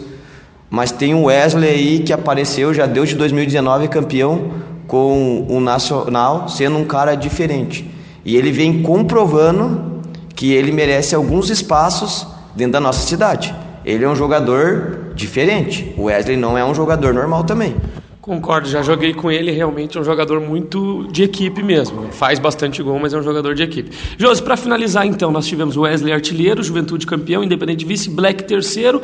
[0.68, 4.50] Mas tem o Wesley aí que apareceu, já deu de 2019 campeão
[4.86, 7.88] com o Nacional sendo um cara diferente.
[8.24, 10.00] E ele vem comprovando
[10.34, 13.54] que ele merece alguns espaços dentro da nossa cidade.
[13.84, 15.94] Ele é um jogador diferente.
[15.96, 17.76] O Wesley não é um jogador normal também.
[18.22, 22.06] Concordo, já joguei com ele, realmente é um jogador muito de equipe mesmo.
[22.12, 23.90] Faz bastante gol, mas é um jogador de equipe.
[24.16, 29.02] Josi, para finalizar então, nós tivemos Wesley artilheiro, Juventude campeão, Independente vice, Black terceiro,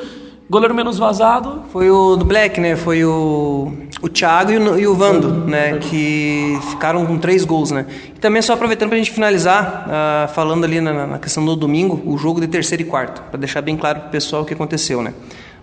[0.49, 1.65] goleiro menos vazado.
[1.73, 2.77] Foi o do Black, né?
[2.77, 5.79] Foi o, o Thiago e o, e o Vando, né?
[5.79, 7.87] Que ficaram com três gols, né?
[8.15, 11.57] E também só aproveitando para a gente finalizar, uh, falando ali na, na, questão do
[11.57, 14.45] domingo, o jogo de terceiro e quarto, para deixar bem claro para o pessoal o
[14.45, 15.13] que aconteceu, né?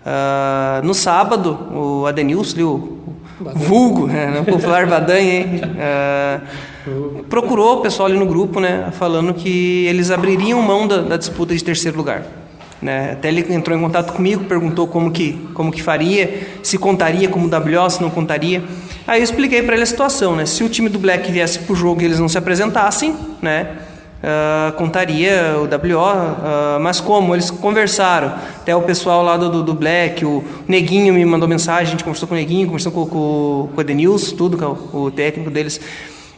[0.06, 2.62] Uh, no sábado, o Adenilson,
[3.05, 3.05] o
[3.40, 5.60] vulgo, né, não popular Badanha, hein?
[6.86, 11.16] Uh, procurou o pessoal ali no grupo, né, falando que eles abririam mão da, da
[11.16, 12.24] disputa de terceiro lugar.
[12.80, 13.12] Né?
[13.12, 17.48] Até ele entrou em contato comigo, perguntou como que, como que faria, se contaria como
[17.48, 18.62] WO, se não contaria.
[19.06, 20.44] Aí eu expliquei para ele a situação, né?
[20.44, 23.78] Se o time do Black viesse para o jogo e eles não se apresentassem, né?
[24.16, 27.34] Uh, contaria o WO, uh, ah, mas como?
[27.34, 28.34] Eles conversaram.
[28.56, 32.26] Até o pessoal lá do, do, Black, o Neguinho me mandou mensagem, a gente conversou
[32.26, 35.80] com o Neguinho, conversou com, com, com o Edenilson, tudo, com o, técnico deles.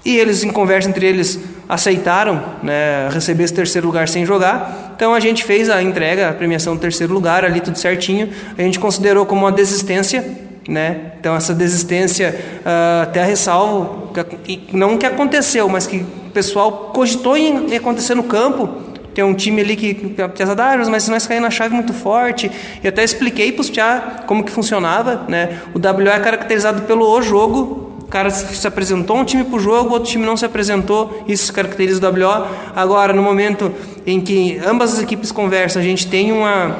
[0.04, 1.38] E eles, em conversa entre eles,
[1.68, 4.92] aceitaram né, receber esse terceiro lugar sem jogar.
[4.96, 8.28] Então a gente fez a entrega, a premiação do terceiro lugar, ali tudo certinho.
[8.56, 10.24] A gente considerou como uma desistência.
[10.68, 11.12] Né?
[11.18, 14.12] Então essa desistência, uh, até ressalvo,
[14.44, 16.04] que, não que aconteceu, mas que
[16.38, 18.68] pessoal cogitou em acontecer no campo.
[19.12, 22.48] Tem um time ali que, apesar da mas se nós cair na chave muito forte.
[22.82, 25.24] E até expliquei para os Piá como que funcionava.
[25.26, 25.58] Né?
[25.74, 29.60] O WO é caracterizado pelo o jogo o cara se apresentou um time para o
[29.60, 32.46] jogo, outro time não se apresentou, isso caracteriza o WO.
[32.74, 33.70] Agora, no momento
[34.06, 36.74] em que ambas as equipes conversam, a gente tem uma,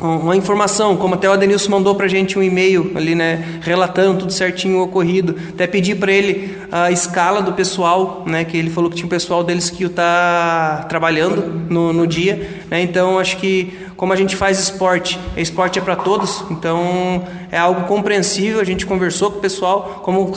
[0.00, 4.20] uma informação, como até o Adenilson mandou para a gente um e-mail ali, né, relatando
[4.20, 5.34] tudo certinho o ocorrido.
[5.48, 9.10] Até pedi para ele a escala do pessoal, né, que ele falou que tinha um
[9.10, 12.48] pessoal deles que está trabalhando no, no dia.
[12.70, 17.58] Né, então, acho que como a gente faz esporte, esporte é para todos, então é
[17.58, 18.60] algo compreensível.
[18.60, 20.30] A gente conversou com o pessoal, como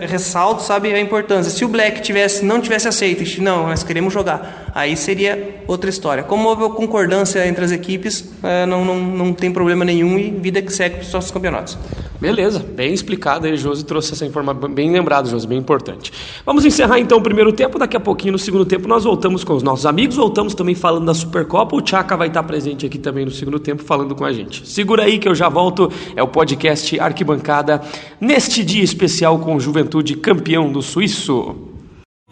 [0.00, 1.52] ressalto, sabe a importância.
[1.52, 6.24] Se o Black tivesse, não tivesse aceito, não, nós queremos jogar, aí seria outra história.
[6.24, 10.60] Como houve concordância entre as equipes, é, não, não, não tem problema nenhum e vida
[10.60, 11.78] que segue para os nossos campeonatos.
[12.20, 16.12] Beleza, bem explicado aí, Josi trouxe essa informação, bem lembrado, Josi, bem importante.
[16.44, 19.54] Vamos encerrar então o primeiro tempo, daqui a pouquinho no segundo tempo nós voltamos com
[19.54, 23.24] os nossos amigos, voltamos também falando da Supercopa, o Tchaka vai estar presente aqui também
[23.24, 24.68] no segundo tempo falando com a gente.
[24.68, 27.80] Segura aí que eu já volto, é o podcast Arquibancada,
[28.20, 31.56] neste dia especial com Juventude campeão do Suíço.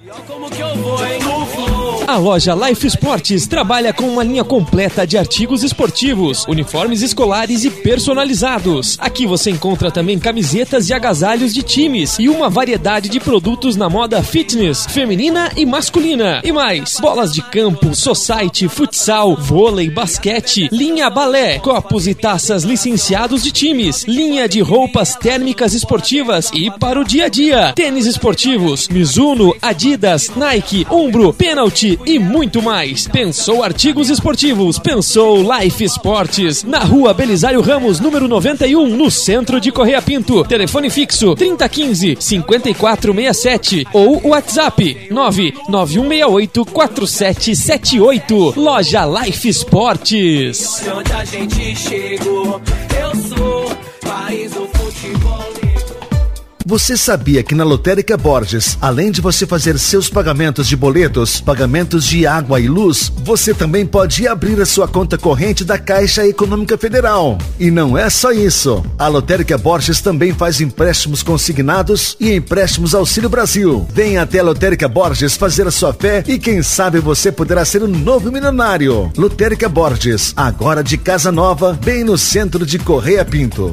[0.05, 1.08] E como que eu vou?
[2.09, 7.71] A loja Life Sports trabalha com uma linha completa de artigos esportivos, uniformes escolares e
[7.71, 8.97] personalizados.
[8.99, 13.91] Aqui você encontra também camisetas e agasalhos de times e uma variedade de produtos na
[13.91, 16.41] moda fitness, feminina e masculina.
[16.43, 23.43] E mais, bolas de campo, society, futsal, vôlei, basquete, linha balé, copos e taças licenciados
[23.43, 28.89] de times, linha de roupas térmicas esportivas e para o dia a dia, tênis esportivos,
[28.89, 33.07] Mizuno, Adidas, Nike, Umbro, Penalty e muito mais.
[33.09, 36.65] Pensou artigos esportivos, pensou Life Esportes.
[36.65, 40.45] Na rua Belisário Ramos, número 91, no centro de Correia Pinto.
[40.45, 48.55] Telefone fixo 3015 5467 ou WhatsApp 99168 4778.
[48.57, 50.83] Loja Life Esportes.
[50.95, 52.61] Onde a gente chegou,
[53.01, 54.68] eu sou país do.
[56.69, 62.05] Você sabia que na Lotérica Borges, além de você fazer seus pagamentos de boletos, pagamentos
[62.05, 66.77] de água e luz, você também pode abrir a sua conta corrente da Caixa Econômica
[66.77, 67.39] Federal.
[67.59, 68.85] E não é só isso.
[68.99, 73.87] A Lotérica Borges também faz empréstimos consignados e empréstimos Auxílio Brasil.
[73.91, 77.83] Venha até a Lotérica Borges fazer a sua fé e quem sabe você poderá ser
[77.83, 79.11] um novo milionário.
[79.17, 83.73] Lotérica Borges, agora de casa nova, bem no centro de Correia Pinto.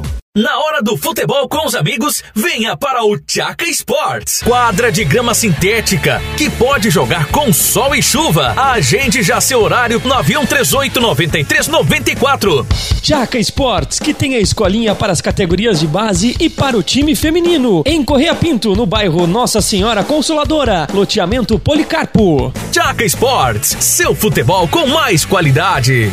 [0.76, 4.42] Hora do futebol com os amigos, venha para o Tchaka Sports.
[4.42, 8.52] Quadra de grama sintética que pode jogar com sol e chuva.
[8.54, 12.66] Agende já seu horário 9138 9394.
[13.00, 17.16] Tchaka Sports, que tem a escolinha para as categorias de base e para o time
[17.16, 17.82] feminino.
[17.86, 22.52] Em Correia Pinto, no bairro Nossa Senhora Consoladora, loteamento Policarpo.
[22.70, 26.12] Tchaka Sports, seu futebol com mais qualidade.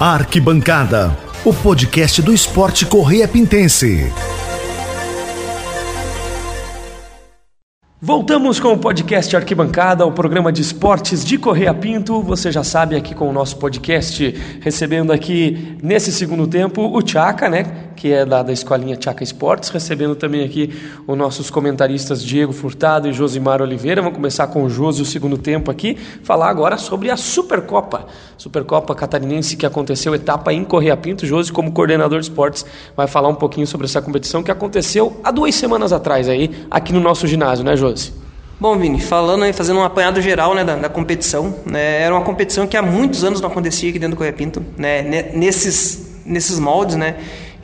[0.00, 4.12] Arquibancada, o podcast do esporte Correia Pintense.
[8.00, 12.20] Voltamos com o podcast Arquibancada, o programa de esportes de Correia Pinto.
[12.22, 17.48] Você já sabe aqui com o nosso podcast, recebendo aqui nesse segundo tempo o Tchaka,
[17.48, 17.62] né?
[17.94, 20.74] Que é da, da Escolinha Tchaca Esportes, recebendo também aqui
[21.06, 24.02] os nossos comentaristas Diego Furtado e Josimar Oliveira.
[24.02, 28.06] Vamos começar com o Josi o segundo tempo aqui, falar agora sobre a Supercopa.
[28.36, 31.26] Supercopa Catarinense que aconteceu, etapa em Correia Pinto.
[31.26, 35.30] Josi, como coordenador de esportes, vai falar um pouquinho sobre essa competição que aconteceu há
[35.30, 38.24] duas semanas atrás aí, aqui no nosso ginásio, né, Josi?
[38.58, 42.24] Bom, Vini, falando aí, fazendo um apanhado geral né, da, da competição, né, era uma
[42.24, 45.02] competição que há muitos anos não acontecia aqui dentro do Correia Pinto, né,
[45.34, 47.16] nesses, nesses moldes, né,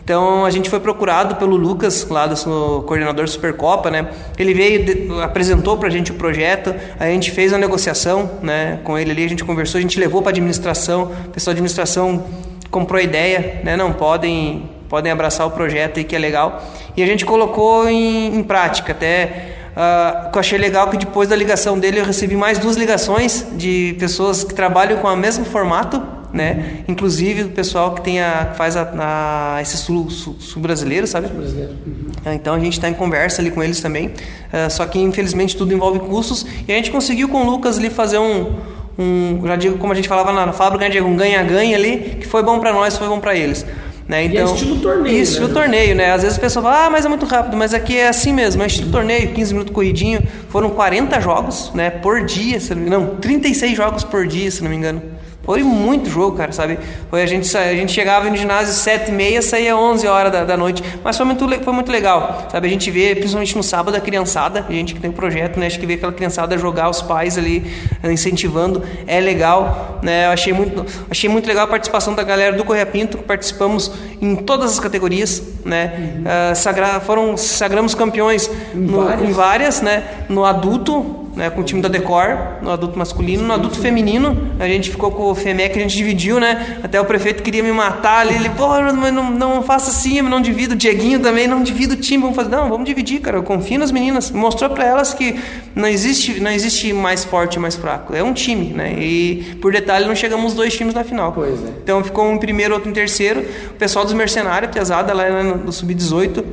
[0.02, 4.08] então a gente foi procurado pelo Lucas, lá do coordenador Supercopa, né?
[4.38, 8.80] Ele veio, apresentou para a gente o projeto, a gente fez a negociação, né?
[8.82, 11.58] Com ele ali, a gente conversou, a gente levou para a administração, o pessoal da
[11.58, 12.24] administração
[12.70, 13.76] comprou a ideia, né?
[13.76, 16.62] Não podem, podem abraçar o projeto aí que é legal
[16.96, 19.56] e a gente colocou em, em prática até.
[19.70, 23.46] Uh, que eu achei legal que depois da ligação dele eu recebi mais duas ligações
[23.52, 26.84] de pessoas que trabalham com o mesmo formato né?
[26.86, 31.28] Inclusive o pessoal que tem a, faz a, a esse sul, sul, sul brasileiro, sabe?
[31.28, 31.72] Brasileiro.
[31.86, 32.32] Uhum.
[32.32, 34.08] Então a gente está em conversa ali com eles também.
[34.08, 37.90] Uh, só que infelizmente tudo envolve custos e a gente conseguiu com o Lucas ali
[37.90, 38.56] fazer um,
[38.98, 42.26] um já digo como a gente falava na, na fábrica, né, um ganha-ganha ali que
[42.26, 43.64] foi bom para nós, foi bom para eles.
[44.10, 44.24] Né?
[44.24, 45.22] Então, e é estilo torneio.
[45.22, 45.54] Isso, né?
[45.54, 46.10] torneio, né?
[46.10, 48.60] Às vezes a pessoa fala, ah, mas é muito rápido, mas aqui é assim mesmo,
[48.60, 50.20] é estilo torneio, 15 minutos corridinho.
[50.48, 51.90] Foram 40 jogos, né?
[51.90, 55.00] Por dia, se não, não 36 jogos por dia, se não me engano.
[55.42, 56.78] Foi muito jogo, cara, sabe?
[57.08, 60.44] Foi a gente, a gente chegava no ginásio sete e meia, saía 11 horas da,
[60.44, 62.66] da noite, mas foi muito, foi muito legal, sabe?
[62.66, 65.66] A gente vê, principalmente no sábado, a criançada, a gente que tem um projeto, né?
[65.66, 67.72] Acho que vê aquela criançada jogar, os pais ali
[68.02, 70.26] eh, incentivando, é legal, né?
[70.26, 74.36] Eu achei muito, achei muito legal a participação da galera do Correia Pinto, participamos em
[74.36, 75.92] todas as categorias, né?
[75.98, 76.52] Uhum.
[76.52, 79.28] Uh, sagra, foram, sagramos campeões em, no, várias.
[79.28, 80.04] em várias, né?
[80.28, 83.44] No adulto, né, com o time da Decor, no adulto masculino.
[83.44, 86.78] No adulto feminino, a gente ficou com o FEMEC, a gente dividiu, né?
[86.82, 88.34] Até o prefeito queria me matar ali.
[88.34, 88.66] Ele, pô,
[89.12, 90.74] não, não faça assim, não divido.
[90.74, 92.22] O Dieguinho também, não divido o time.
[92.22, 92.50] Vamos fazer.
[92.50, 93.36] Não, vamos dividir, cara.
[93.36, 94.30] Eu confio nas meninas.
[94.30, 95.38] Mostrou para elas que
[95.74, 98.14] não existe, não existe mais forte e mais fraco.
[98.14, 98.94] É um time, né?
[98.98, 101.32] E por detalhe, não chegamos dois times na final.
[101.32, 101.68] Pois é.
[101.82, 103.44] Então ficou um em primeiro, outro em terceiro.
[103.70, 106.44] O pessoal dos mercenários, pesada lá no Sub-18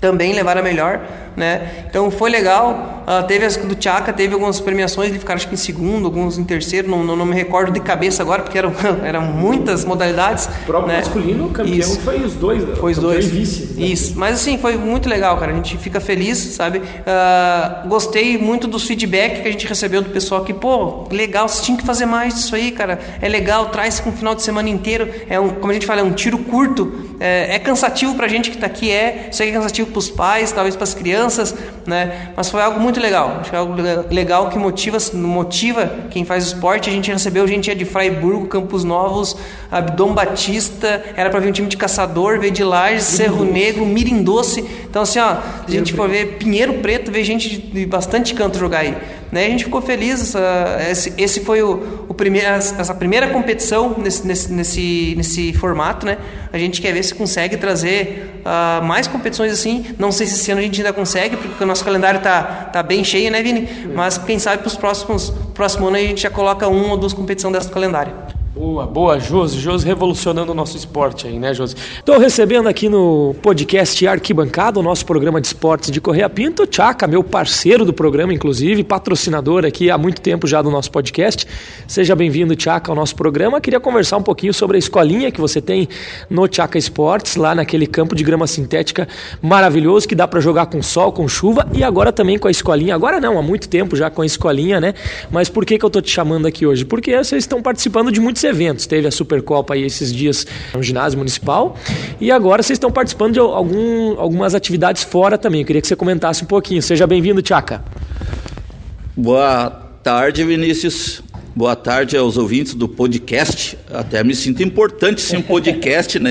[0.00, 1.00] também levaram a melhor,
[1.38, 1.84] né?
[1.88, 3.04] Então foi legal.
[3.08, 6.36] Uh, teve as do Tchaka, teve algumas premiações, ele ficaram acho que em segundo, alguns
[6.36, 8.72] em terceiro, não, não, não me recordo de cabeça agora, porque eram,
[9.02, 10.46] eram muitas modalidades.
[10.46, 10.98] O próprio né?
[10.98, 12.00] masculino, campeão Isso.
[12.00, 12.74] foi os dois, né?
[12.76, 13.26] Foi os dois.
[13.26, 13.86] Vice, né?
[13.86, 15.52] Isso, mas assim, foi muito legal, cara.
[15.52, 16.78] A gente fica feliz, sabe?
[16.78, 21.62] Uh, gostei muito dos feedback que a gente recebeu do pessoal que, pô, legal, você
[21.62, 22.98] tinha que fazer mais disso aí, cara.
[23.22, 25.08] É legal, traz com um final de semana inteiro.
[25.30, 27.08] É um, como a gente fala, é um tiro curto.
[27.20, 29.28] É, é cansativo pra gente que tá aqui, é.
[29.30, 30.94] Isso aí é cansativo para os pais, talvez para as
[31.28, 31.54] crianças,
[31.86, 32.32] né?
[32.34, 33.38] Mas foi algo muito legal.
[33.40, 33.74] Acho que é algo
[34.10, 36.88] legal que motiva, motiva quem faz esporte.
[36.88, 39.36] A gente recebeu gente de Freiburgo, Campos Novos,
[39.70, 44.22] Abdom Batista, era para vir um time de caçador, veio de Lages, Cerro Negro, Mirim
[44.22, 44.64] Doce.
[44.88, 45.36] Então assim, ó,
[45.66, 48.96] a gente for ver Pinheiro Preto, veio gente de, de bastante canto jogar aí.
[49.30, 49.46] Né?
[49.46, 50.20] A gente ficou feliz.
[50.20, 56.06] Essa, esse, esse foi o, o primeiro, essa primeira competição nesse, nesse, nesse, nesse formato,
[56.06, 56.18] né?
[56.52, 59.86] A gente quer ver se consegue trazer uh, mais competições assim.
[59.98, 62.82] Não sei se esse ano a gente ainda consegue, porque o nosso calendário tá, tá
[62.82, 63.68] bem cheio, né, Vini?
[63.94, 67.12] Mas quem sabe para os próximos próximo ano a gente já coloca uma ou duas
[67.12, 68.37] competições dessa calendário.
[68.58, 69.60] Boa, boa, Josi.
[69.60, 71.76] Josi revolucionando o nosso esporte aí, né, Josi?
[71.76, 77.06] Estou recebendo aqui no podcast Arquibancada, o nosso programa de esportes de Correia Pinto, Tchaca,
[77.06, 81.46] meu parceiro do programa, inclusive, patrocinador aqui há muito tempo já do nosso podcast.
[81.86, 83.60] Seja bem-vindo, Tchaca, ao nosso programa.
[83.60, 85.88] Queria conversar um pouquinho sobre a escolinha que você tem
[86.28, 89.06] no Tchaca Esportes, lá naquele campo de grama sintética
[89.40, 92.96] maravilhoso que dá para jogar com sol, com chuva e agora também com a escolinha.
[92.96, 94.94] Agora não, há muito tempo já com a escolinha, né?
[95.30, 96.84] Mas por que, que eu estou te chamando aqui hoje?
[96.84, 98.86] Porque vocês estão participando de muitos eventos.
[98.86, 101.76] Teve a Supercopa aí esses dias no ginásio municipal
[102.20, 105.60] e agora vocês estão participando de algum, algumas atividades fora também.
[105.60, 106.82] Eu queria que você comentasse um pouquinho.
[106.82, 107.84] Seja bem-vindo, Tchaka.
[109.16, 109.70] Boa
[110.02, 111.22] tarde, Vinícius.
[111.54, 113.76] Boa tarde aos ouvintes do podcast.
[113.92, 116.30] Até me sinto importante ser um podcast, né?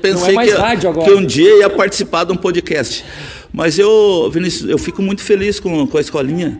[0.00, 3.04] Pensei é que, que, um dia ia participar de um podcast.
[3.52, 6.58] Mas eu, Vinícius, eu fico muito feliz com, com a escolinha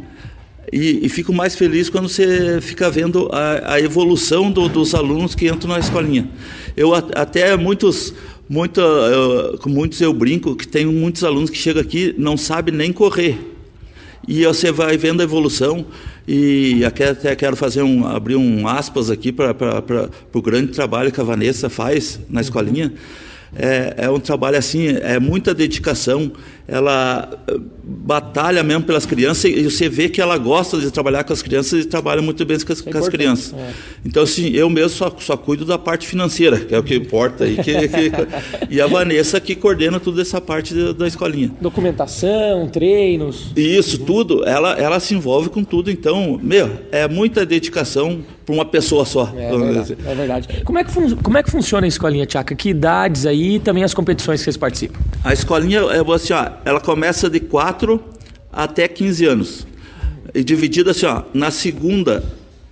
[0.72, 5.34] e, e, fico mais feliz quando você fica vendo a, a evolução do, dos alunos
[5.34, 6.26] que entram na escolinha.
[6.74, 8.14] Eu até muitos,
[8.48, 12.74] muito, eu, com muitos eu brinco que tem muitos alunos que chegam aqui não sabem
[12.74, 13.38] nem correr.
[14.26, 15.84] E você vai vendo a evolução
[16.26, 19.54] e até quero fazer um abrir um aspas aqui para
[20.32, 22.94] o grande trabalho que a Vanessa faz na escolinha.
[23.54, 26.32] É, é, um trabalho assim, é muita dedicação,
[26.72, 31.32] ela eh, batalha mesmo pelas crianças e você vê que ela gosta de trabalhar com
[31.32, 33.52] as crianças e trabalha muito bem com as, é com as crianças.
[33.52, 33.72] É.
[34.06, 37.46] Então, assim, eu mesmo só, só cuido da parte financeira, que é o que importa.
[37.46, 38.12] E, que, que,
[38.70, 41.52] e a Vanessa que coordena toda essa parte da, da escolinha.
[41.60, 43.52] Documentação, treinos.
[43.54, 44.42] Isso, tudo.
[44.48, 45.90] Ela, ela se envolve com tudo.
[45.90, 49.32] Então, meu, é muita dedicação para uma pessoa só.
[49.36, 50.48] É, verdade, é verdade.
[50.64, 50.92] Como é, que
[51.22, 52.54] como é que funciona a escolinha, Tchaca?
[52.54, 55.00] Que idades aí e também as competições que vocês participam?
[55.24, 58.02] A escolinha, é assim, ó, ela começa de 4
[58.52, 59.66] até 15 anos.
[60.34, 62.22] E dividida assim, ó, na segunda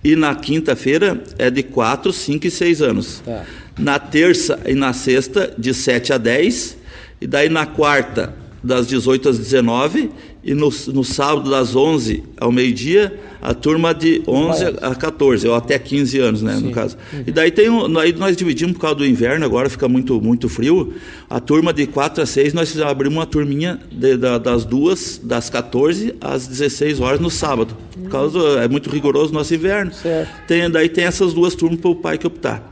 [0.03, 3.21] e na quinta-feira é de 4, 5 e 6 anos.
[3.25, 3.45] Tá.
[3.77, 6.77] Na terça e na sexta, de 7 a 10.
[7.21, 8.33] E daí na quarta,
[8.63, 10.11] das 18 às 19
[10.43, 15.55] e no, no sábado das 11 ao meio-dia a turma de 11 a 14 ou
[15.55, 16.65] até 15 anos né Sim.
[16.65, 17.23] no caso uhum.
[17.27, 17.67] e daí tem
[17.99, 20.93] aí nós dividimos por causa do inverno agora fica muito muito frio.
[21.29, 25.49] A turma de 4 a 6 nós abrimos uma turminha de, da, das duas das
[25.49, 27.75] 14 às 16 horas no sábado.
[27.93, 29.93] Por causa do, é muito rigoroso o nosso inverno.
[29.93, 30.29] Certo.
[30.47, 32.71] tem daí tem essas duas turmas para o pai que optar.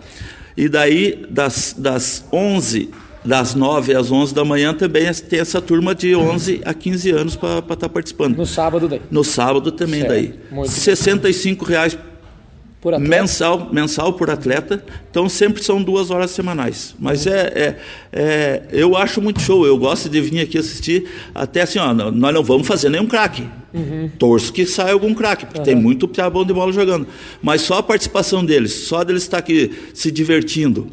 [0.55, 2.89] E daí das das 11
[3.29, 7.35] das 9 às 11 da manhã também tem essa turma de 11 a 15 anos
[7.35, 8.35] para estar tá participando.
[8.35, 9.01] No sábado daí?
[9.11, 10.11] No sábado também certo.
[10.11, 10.33] daí.
[10.51, 11.95] Muito 65 reais
[12.99, 14.83] mensal, mensal por atleta.
[15.11, 16.95] Então sempre são duas horas semanais.
[16.97, 17.75] Mas é, é,
[18.11, 19.63] é, eu acho muito show.
[19.63, 21.07] Eu gosto de vir aqui assistir.
[21.35, 23.47] Até assim, ó, nós não vamos fazer nenhum craque.
[23.71, 24.09] Uhum.
[24.17, 25.65] Torço que saia algum craque, porque uhum.
[25.65, 27.05] tem muito piá bom de bola jogando.
[27.43, 30.87] Mas só a participação deles, só deles estar aqui se divertindo,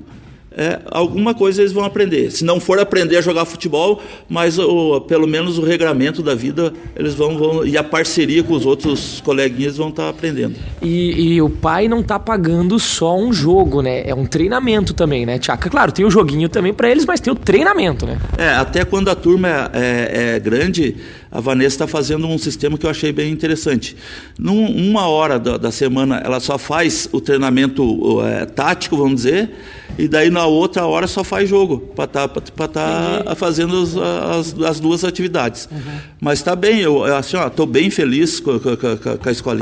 [0.56, 2.30] é, alguma coisa eles vão aprender.
[2.30, 6.72] Se não for aprender a jogar futebol, mas o, pelo menos o regramento da vida
[6.96, 10.54] eles vão, vão e a parceria com os outros coleguinhas vão estar tá aprendendo.
[10.80, 14.08] E, e, o pai não está pagando só um jogo, né?
[14.08, 15.68] É um treinamento também, né, Tchaka?
[15.68, 18.18] Claro, tem o joguinho também para eles, mas tem o treinamento, né?
[18.38, 20.96] É, até quando a turma é, é, é grande,
[21.30, 23.96] a Vanessa está fazendo um sistema que eu achei bem interessante.
[24.38, 29.50] Num, uma hora da, da semana ela só faz o treinamento é, tático, vamos dizer,
[29.98, 34.62] e daí na outra hora só faz jogo, para estar tá, tá fazendo as, as,
[34.62, 35.68] as, duas atividades.
[35.70, 35.80] Uhum.
[36.20, 39.60] Mas está bem, eu assim, estou bem feliz com, com, com, com a escola.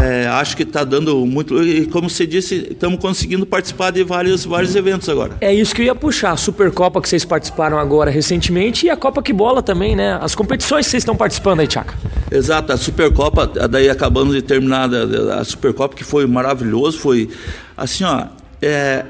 [0.00, 1.62] É, acho que está dando muito.
[1.62, 5.36] E como você disse, estamos conseguindo participar de vários, vários eventos agora.
[5.40, 6.32] É isso que eu ia puxar.
[6.32, 10.18] A Supercopa que vocês participaram agora recentemente e a Copa que Bola também, né?
[10.20, 11.94] As competições que vocês estão participando aí, Tchaka.
[12.30, 17.28] Exato, a Supercopa, daí acabamos de terminar a, Supercopa, que foi maravilhoso, foi
[17.76, 18.26] assim, ó.
[18.62, 19.04] É,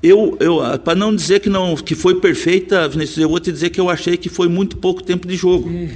[0.00, 3.70] eu, eu para não dizer que não que foi perfeita, Vinícius, eu vou te dizer
[3.70, 5.68] que eu achei que foi muito pouco tempo de jogo.
[5.68, 5.88] Uhum.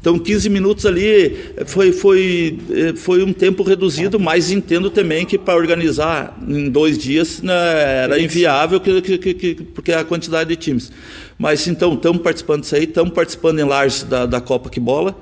[0.00, 1.36] Então, 15 minutos ali
[1.66, 6.96] foi, foi, eh, foi um tempo reduzido, mas entendo também que para organizar em dois
[6.96, 7.54] dias né,
[8.04, 10.92] era inviável, que, que, que, porque a quantidade de times.
[11.36, 15.20] Mas então, estamos participando disso aí, estamos participando em Lages da, da Copa que Bola.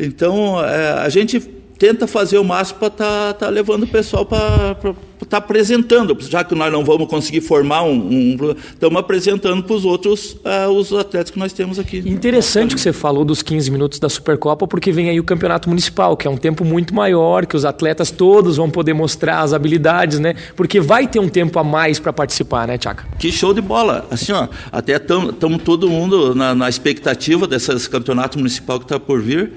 [0.00, 1.40] Então, é, a gente
[1.82, 6.16] tenta fazer o máximo para estar tá, tá levando o pessoal para estar tá apresentando,
[6.20, 7.96] já que nós não vamos conseguir formar um.
[7.96, 11.98] um estamos apresentando para os outros uh, os atletas que nós temos aqui.
[12.06, 16.16] Interessante que você falou dos 15 minutos da Supercopa, porque vem aí o campeonato municipal,
[16.16, 20.20] que é um tempo muito maior, que os atletas todos vão poder mostrar as habilidades,
[20.20, 20.36] né?
[20.54, 23.08] Porque vai ter um tempo a mais para participar, né, Tchaka?
[23.18, 24.06] Que show de bola!
[24.08, 29.20] Assim, ó, até estamos todo mundo na, na expectativa desse campeonato municipal que está por
[29.20, 29.50] vir.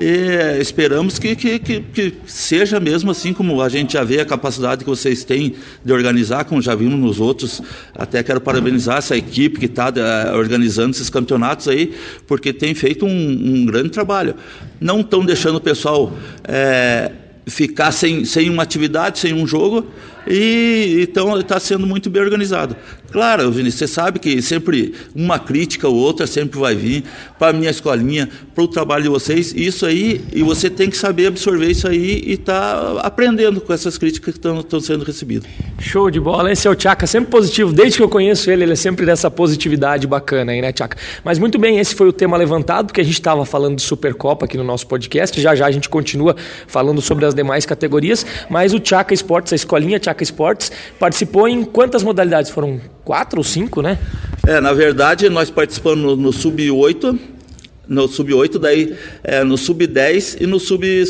[0.00, 4.24] E esperamos que, que, que, que, seja mesmo assim como a gente já vê a
[4.24, 7.62] capacidade que vocês têm de organizar, como já vimos nos outros.
[7.94, 11.94] Até quero parabenizar essa equipe que está uh, organizando esses campeonatos aí,
[12.26, 14.34] porque tem feito um, um grande trabalho.
[14.80, 16.12] Não estão deixando o pessoal.
[16.46, 17.12] É,
[17.46, 19.86] ficar sem, sem uma atividade, sem um jogo,
[20.26, 22.74] e então está sendo muito bem organizado.
[23.14, 27.04] Claro, Vinícius, você sabe que sempre uma crítica ou outra sempre vai vir
[27.38, 30.96] para a minha escolinha, para o trabalho de vocês, isso aí, e você tem que
[30.96, 35.48] saber absorver isso aí e tá aprendendo com essas críticas que estão sendo recebidas.
[35.78, 38.72] Show de bola, esse é o Tchaka, sempre positivo, desde que eu conheço ele, ele
[38.72, 40.96] é sempre dessa positividade bacana aí, né, Tchaka?
[41.22, 44.46] Mas muito bem, esse foi o tema levantado, porque a gente estava falando de Supercopa
[44.46, 46.34] aqui no nosso podcast, já já a gente continua
[46.66, 51.62] falando sobre as demais categorias, mas o Tchaka Esportes, a escolinha Tchaka Esportes, participou em
[51.62, 52.50] quantas modalidades?
[52.50, 53.98] Foram quatro ou cinco, né?
[54.46, 57.18] É, na verdade, nós participamos no, no Sub-8,
[57.88, 61.06] no sub-8, daí é, no sub-10 e no sub-13.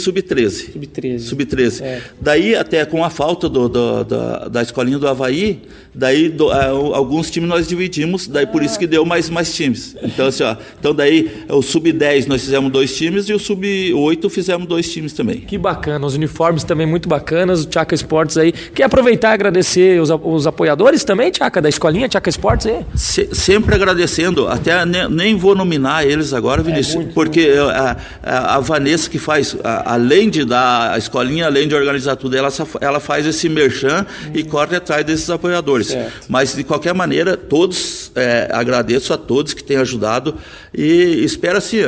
[0.72, 1.18] Sub-13.
[1.18, 1.82] Sub-13.
[1.82, 2.02] É.
[2.20, 5.62] Daí, até com a falta do, do, do, da escolinha do Havaí,
[5.94, 9.96] daí do, é, alguns times nós dividimos, daí por isso que deu mais, mais times.
[10.02, 14.66] Então, assim, ó, então daí o sub-10 nós fizemos dois times e o sub-8 fizemos
[14.66, 15.40] dois times também.
[15.40, 18.52] Que bacana, os uniformes também muito bacanas, o Tchaca Esportes aí.
[18.52, 22.84] Quer aproveitar e agradecer os, os apoiadores também, Tchaca, da escolinha Tchaca Esportes aí?
[22.94, 27.70] Se, sempre agradecendo, até ne, nem vou nominar eles agora, Vinícius, é muito, porque muito.
[27.70, 32.16] A, a, a, Vanessa que faz, a, além de dar a escolinha, além de organizar
[32.16, 32.48] tudo, ela,
[32.80, 34.30] ela faz esse merchan hum.
[34.34, 35.88] e corre atrás desses apoiadores.
[35.88, 36.26] Certo.
[36.28, 40.36] Mas de qualquer maneira, todos, é, agradeço a todos que têm ajudado
[40.72, 41.82] e espero assim,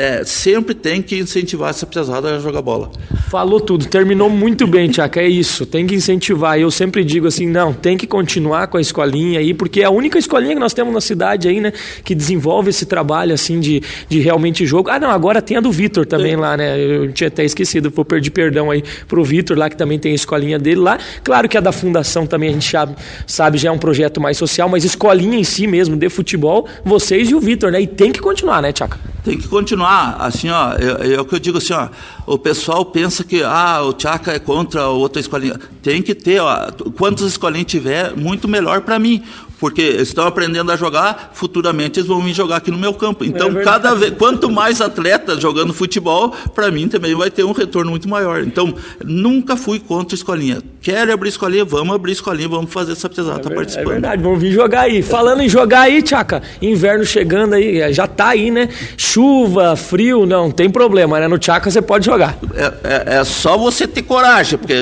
[0.00, 2.90] é, sempre tem que incentivar essa pesada a jogar bola.
[3.28, 5.18] Falou tudo, terminou muito bem, Tiago.
[5.18, 6.58] É isso, tem que incentivar.
[6.58, 9.90] Eu sempre digo assim, não, tem que continuar com a escolinha aí, porque é a
[9.90, 11.70] única escolinha que nós temos na cidade aí, né,
[12.02, 14.88] que desenvolve esse trabalho assim de, de realmente jogo.
[14.88, 16.80] Ah, não, agora tem a do Vitor também lá, né?
[16.80, 20.14] Eu tinha até esquecido, vou pedir perdão aí pro Vitor lá, que também tem a
[20.14, 20.98] escolinha dele lá.
[21.22, 22.96] Claro que a da fundação também a gente sabe,
[23.26, 27.28] sabe já é um projeto mais social, mas escolinha em si mesmo, de futebol, vocês
[27.28, 27.82] e o Vitor, né?
[27.82, 28.96] E tem que continuar, né, Tiago?
[29.22, 31.88] Tem que continuar, assim, ó, é, é o que eu digo assim, ó,
[32.26, 35.58] o pessoal pensa que, ah, o Tchaka é contra outra escolinha.
[35.82, 39.22] Tem que ter, ó, quantas escolinhas tiver, muito melhor para mim
[39.60, 43.24] porque estão aprendendo a jogar, futuramente eles vão vir jogar aqui no meu campo.
[43.24, 47.52] Então, é cada vez, quanto mais atletas jogando futebol, para mim também vai ter um
[47.52, 48.42] retorno muito maior.
[48.42, 50.62] Então, nunca fui contra escolinha.
[50.80, 51.64] Quer abrir escolinha?
[51.64, 53.88] Vamos abrir escolinha, vamos fazer essa pesada, é, tá participando.
[53.88, 55.02] É verdade, vamos vir jogar aí.
[55.02, 58.70] Falando em jogar aí, Tchaca, inverno chegando aí, é, já tá aí, né?
[58.96, 61.28] Chuva, frio, não tem problema, né?
[61.28, 62.38] No Tchaca você pode jogar.
[62.54, 64.74] É, é, é só você ter coragem, porque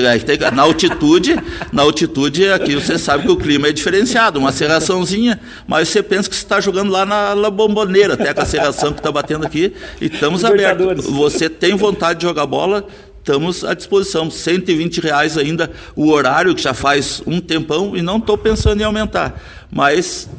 [0.53, 1.37] na altitude,
[1.73, 4.39] na altitude aqui você sabe que o clima é diferenciado.
[4.39, 8.41] Uma serraçãozinha, mas você pensa que você está jogando lá na, na bomboneira, até com
[8.41, 11.05] a serração que está batendo aqui, e estamos abertos.
[11.05, 12.85] Você tem vontade de jogar bola,
[13.17, 14.29] estamos à disposição.
[14.29, 18.83] 120 reais ainda o horário, que já faz um tempão, e não estou pensando em
[18.83, 19.41] aumentar.
[19.71, 20.29] Mas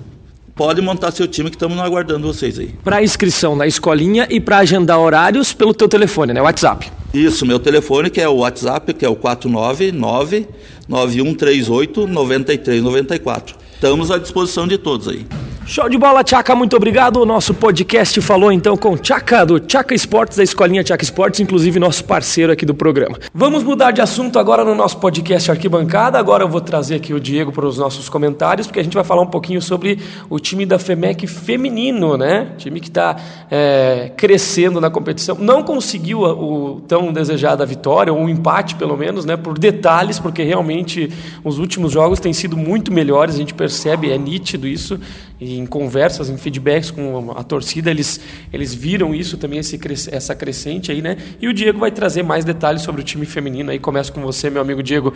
[0.55, 2.75] pode montar seu time que estamos aguardando vocês aí.
[2.85, 6.43] Para inscrição na escolinha e para agendar horários pelo teu telefone, né?
[6.43, 6.91] WhatsApp.
[7.15, 10.47] Isso, meu telefone que é o WhatsApp, que é o 499
[10.89, 13.70] 9138 9394.
[13.81, 15.27] Estamos à disposição de todos aí.
[15.71, 17.19] Show de bola, Tchaca, muito obrigado.
[17.19, 21.79] O nosso podcast falou então com Tchaca, do Tchaca Esportes, da escolinha Tchaca Esportes, inclusive
[21.79, 23.21] nosso parceiro aqui do programa.
[23.33, 26.19] Vamos mudar de assunto agora no nosso podcast Arquibancada.
[26.19, 29.05] Agora eu vou trazer aqui o Diego para os nossos comentários, porque a gente vai
[29.05, 32.49] falar um pouquinho sobre o time da FEMEC feminino, né?
[32.59, 33.17] Time que está
[33.49, 35.37] é, crescendo na competição.
[35.39, 39.37] Não conseguiu o tão desejada vitória, ou um empate pelo menos, né?
[39.37, 41.13] Por detalhes, porque realmente
[41.45, 44.99] os últimos jogos têm sido muito melhores, a gente percebe, é nítido isso
[45.41, 48.21] e em conversas, em feedbacks com a torcida, eles,
[48.53, 49.79] eles viram isso também, esse,
[50.11, 51.17] essa crescente aí, né?
[51.41, 53.79] E o Diego vai trazer mais detalhes sobre o time feminino aí.
[53.79, 55.13] Começo com você, meu amigo Diego.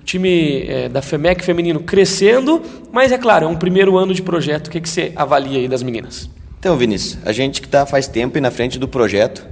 [0.00, 4.22] O time é, da FEMEC feminino crescendo, mas é claro, é um primeiro ano de
[4.22, 4.68] projeto.
[4.68, 6.30] O que, que você avalia aí das meninas?
[6.58, 9.46] Então, Vinícius, a gente que está faz tempo e na frente do projeto,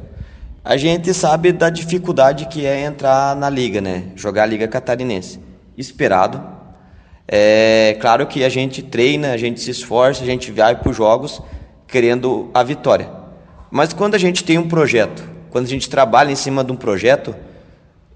[0.65, 4.05] a gente sabe da dificuldade que é entrar na liga, né?
[4.17, 5.39] Jogar a liga catarinense.
[5.79, 6.56] Esperado,
[7.29, 10.97] é claro que a gente treina, a gente se esforça, a gente vai para os
[10.97, 11.43] jogos
[11.87, 13.11] querendo a vitória.
[13.71, 16.77] Mas quando a gente tem um projeto, quando a gente trabalha em cima de um
[16.77, 17.35] projeto,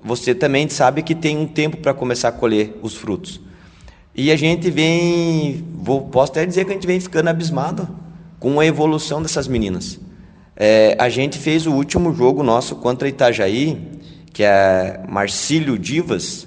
[0.02, 3.40] você também sabe que tem um tempo para começar a colher os frutos.
[4.14, 7.88] E a gente vem, vou, posso até dizer que a gente vem ficando abismado
[8.38, 10.00] com a evolução dessas meninas.
[10.56, 13.80] É, a gente fez o último jogo nosso contra Itajaí,
[14.32, 16.46] que é Marcílio Divas,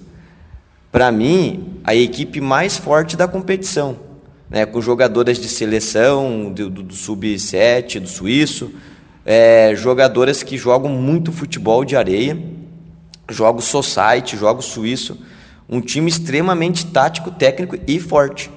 [0.93, 3.97] para mim, a equipe mais forte da competição,
[4.47, 8.71] né, com jogadoras de seleção, do, do, do sub-7, do suíço,
[9.25, 12.37] é, jogadoras que jogam muito futebol de areia,
[13.27, 15.17] jogos society, jogos suíço,
[15.67, 18.51] um time extremamente tático, técnico e forte,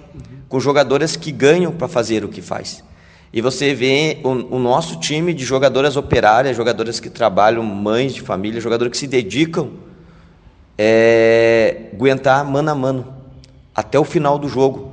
[0.46, 2.84] com jogadoras que ganham para fazer o que faz.
[3.32, 8.20] E você vê o, o, nosso time de jogadoras operárias, jogadoras que trabalham, mães de
[8.20, 9.86] família, jogadoras que se dedicam
[10.78, 13.14] é, aguentar mano a mano
[13.74, 14.92] até o final do jogo,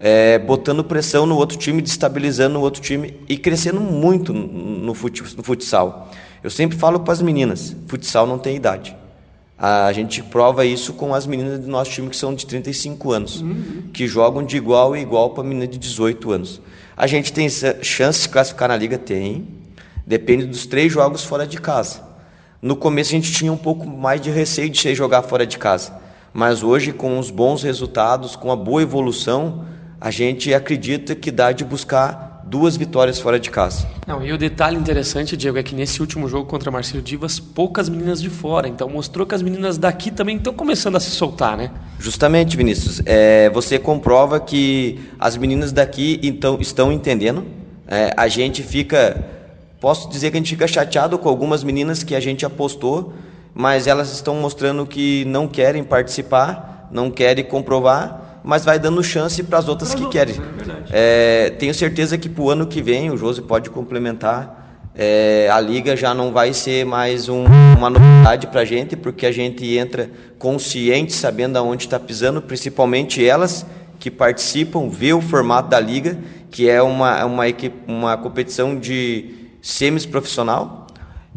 [0.00, 6.10] é, botando pressão no outro time, destabilizando o outro time e crescendo muito no, futsal.
[6.42, 8.94] Eu sempre falo para as meninas: futsal não tem idade.
[9.56, 13.40] A gente prova isso com as meninas do nosso time que são de 35 anos,
[13.40, 13.84] uhum.
[13.92, 16.60] que jogam de igual a igual para menina de 18 anos.
[16.96, 18.98] A gente tem chance de classificar na liga?
[18.98, 19.46] Tem.
[20.06, 22.02] Depende dos três jogos fora de casa.
[22.64, 25.92] No começo a gente tinha um pouco mais de receio de jogar fora de casa,
[26.32, 29.66] mas hoje com os bons resultados, com a boa evolução,
[30.00, 33.86] a gente acredita que dá de buscar duas vitórias fora de casa.
[34.06, 37.90] Não, e o detalhe interessante, Diego, é que nesse último jogo contra Marcelo Divas, poucas
[37.90, 38.66] meninas de fora.
[38.66, 41.70] Então mostrou que as meninas daqui também estão começando a se soltar, né?
[41.98, 43.02] Justamente, Vinícius.
[43.04, 47.44] É, você comprova que as meninas daqui então, estão entendendo.
[47.86, 49.22] É, a gente fica.
[49.84, 53.12] Posso dizer que a gente fica chateado com algumas meninas que a gente apostou,
[53.52, 59.42] mas elas estão mostrando que não querem participar, não querem comprovar mas vai dando chance
[59.42, 60.36] para as outras que querem.
[60.90, 65.48] É, é, tenho certeza que para o ano que vem, o Josi pode complementar, é,
[65.50, 67.44] a liga já não vai ser mais um,
[67.76, 73.26] uma novidade para a gente, porque a gente entra consciente, sabendo aonde está pisando, principalmente
[73.26, 73.66] elas
[73.98, 76.18] que participam, vê o formato da liga,
[76.50, 80.86] que é uma, uma, equipe, uma competição de semis-profissional,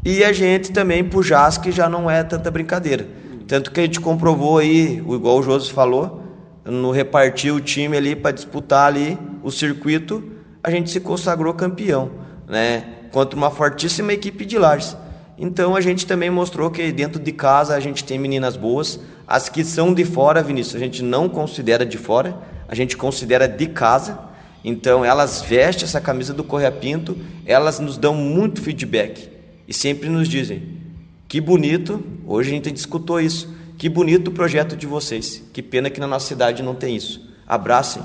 [0.04, 3.08] e a gente também, para o JAS, que já não é tanta brincadeira.
[3.48, 6.22] Tanto que a gente comprovou aí, igual o Josi falou,
[6.66, 10.22] no repartir o time ali para disputar ali o circuito,
[10.62, 12.12] a gente se consagrou campeão,
[12.46, 12.84] né?
[13.14, 14.98] Contra uma fortíssima equipe de Lages.
[15.38, 19.00] Então a gente também mostrou que dentro de casa a gente tem meninas boas.
[19.26, 23.48] As que são de fora, Vinícius, a gente não considera de fora, a gente considera
[23.48, 24.20] de casa.
[24.64, 29.30] Então elas vestem essa camisa do Correia Pinto, elas nos dão muito feedback
[29.68, 30.78] e sempre nos dizem:
[31.28, 33.54] que bonito, hoje a gente discutiu isso.
[33.78, 35.44] Que bonito o projeto de vocês.
[35.52, 37.30] Que pena que na nossa cidade não tem isso.
[37.46, 38.02] Abracem,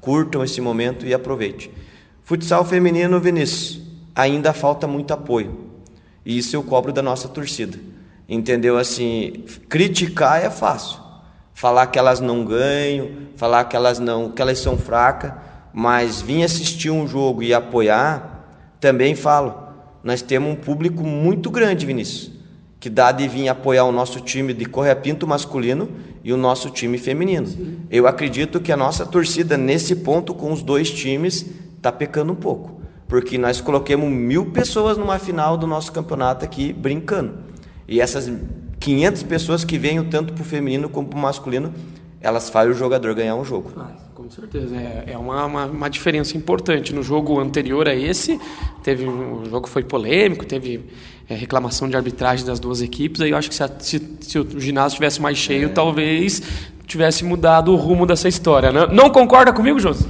[0.00, 1.70] curtam esse momento e aproveitem.
[2.24, 3.80] Futsal feminino, Vinícius,
[4.14, 5.70] ainda falta muito apoio.
[6.26, 7.78] E isso eu cobro da nossa torcida.
[8.28, 8.76] Entendeu?
[8.76, 10.98] Assim, criticar é fácil.
[11.54, 15.32] Falar que elas não ganham, falar que elas não, que elas são fracas,
[15.74, 18.46] mas vir assistir um jogo e apoiar,
[18.80, 19.62] também falo.
[20.02, 22.34] Nós temos um público muito grande, Vinícius
[22.84, 25.88] que dá de vir apoiar o nosso time de Correia Pinto masculino
[26.22, 27.46] e o nosso time feminino.
[27.46, 27.78] Sim.
[27.90, 31.46] Eu acredito que a nossa torcida, nesse ponto, com os dois times,
[31.78, 32.82] está pecando um pouco.
[33.08, 37.38] Porque nós coloquemos mil pessoas numa final do nosso campeonato aqui brincando.
[37.88, 38.30] E essas
[38.78, 41.72] 500 pessoas que vêm tanto para o feminino como para o masculino,
[42.20, 43.72] elas fazem o jogador ganhar um jogo.
[44.12, 44.76] Com certeza.
[44.76, 46.94] É, é uma, uma, uma, diferença importante.
[46.94, 48.40] No jogo anterior a esse,
[48.82, 50.84] teve o jogo foi polêmico, teve
[51.28, 53.20] é, reclamação de arbitragem das duas equipes.
[53.20, 55.68] Aí eu acho que se, a, se, se o ginásio tivesse mais cheio, é.
[55.68, 56.42] talvez
[56.86, 58.70] tivesse mudado o rumo dessa história.
[58.70, 58.86] Né?
[58.92, 60.04] Não concorda comigo, José?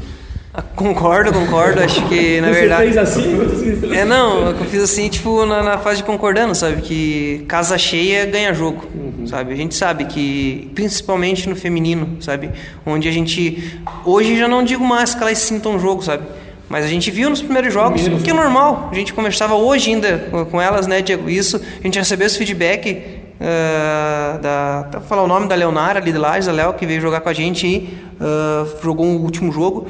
[0.76, 1.80] Concordo, concordo.
[1.80, 2.92] Acho que, na Você verdade.
[2.92, 3.96] Você fez assim?
[3.96, 6.82] É, não, eu fiz assim, tipo, na, na, fase de concordando, sabe?
[6.82, 9.26] Que casa cheia ganha jogo, uhum.
[9.26, 9.52] sabe?
[9.52, 12.50] A gente sabe que, principalmente no feminino, sabe?
[12.86, 13.80] Onde a gente.
[14.04, 16.22] Hoje já não digo mais que elas sintam jogo, sabe?
[16.68, 18.24] Mas a gente viu nos primeiros jogos, Primeiro.
[18.24, 18.88] que é normal.
[18.90, 20.18] A gente conversava hoje ainda
[20.50, 21.28] com elas, né, Diego?
[21.28, 23.04] Isso, a gente recebeu esse feedback
[23.40, 24.88] uh, da.
[24.92, 27.28] Vou falar o nome da Leonara ali de Lages, a Léo, que veio jogar com
[27.28, 29.86] a gente e uh, jogou o último jogo.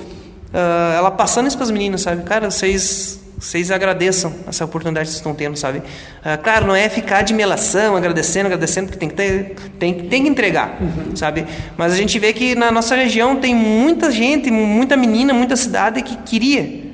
[0.54, 2.22] Uh, ela passando isso para as meninas, sabe?
[2.22, 5.78] Cara, vocês vocês agradeçam essa oportunidade que vocês estão tendo, sabe?
[5.78, 10.22] Uh, claro, não é ficar de melação, agradecendo, agradecendo, porque tem que, ter, tem, tem
[10.22, 11.16] que entregar, uhum.
[11.16, 11.44] sabe?
[11.76, 16.00] Mas a gente vê que na nossa região tem muita gente, muita menina, muita cidade
[16.02, 16.84] que queria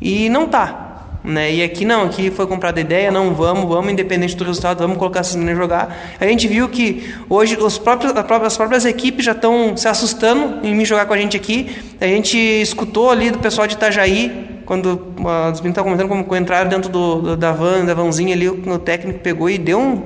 [0.00, 0.85] e não tá.
[1.26, 1.54] Né?
[1.54, 4.96] E aqui não, aqui foi comprada a ideia, não vamos, vamos, independente do resultado, vamos
[4.96, 6.14] colocar essas meninas jogar.
[6.20, 10.72] A gente viu que hoje os próprios, as próprias equipes já estão se assustando em
[10.72, 11.76] me jogar com a gente aqui.
[12.00, 16.36] A gente escutou ali do pessoal de Itajaí, quando uh, os meninos estavam comentando como
[16.36, 20.02] entraram dentro do, do, da van, da vanzinha ali, o técnico pegou e deu um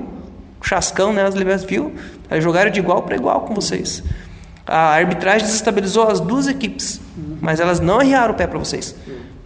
[0.62, 1.44] chascão nelas, né?
[1.68, 1.92] viu?
[2.30, 4.02] Eles jogaram de igual para igual com vocês.
[4.66, 6.98] A arbitragem desestabilizou as duas equipes,
[7.42, 8.94] mas elas não arriaram o pé para vocês.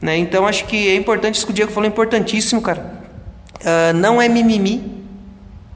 [0.05, 0.19] Né?
[0.19, 2.93] Então acho que é importante, isso que o Diego falou é importantíssimo, cara.
[3.63, 5.03] Uh, não é mimimi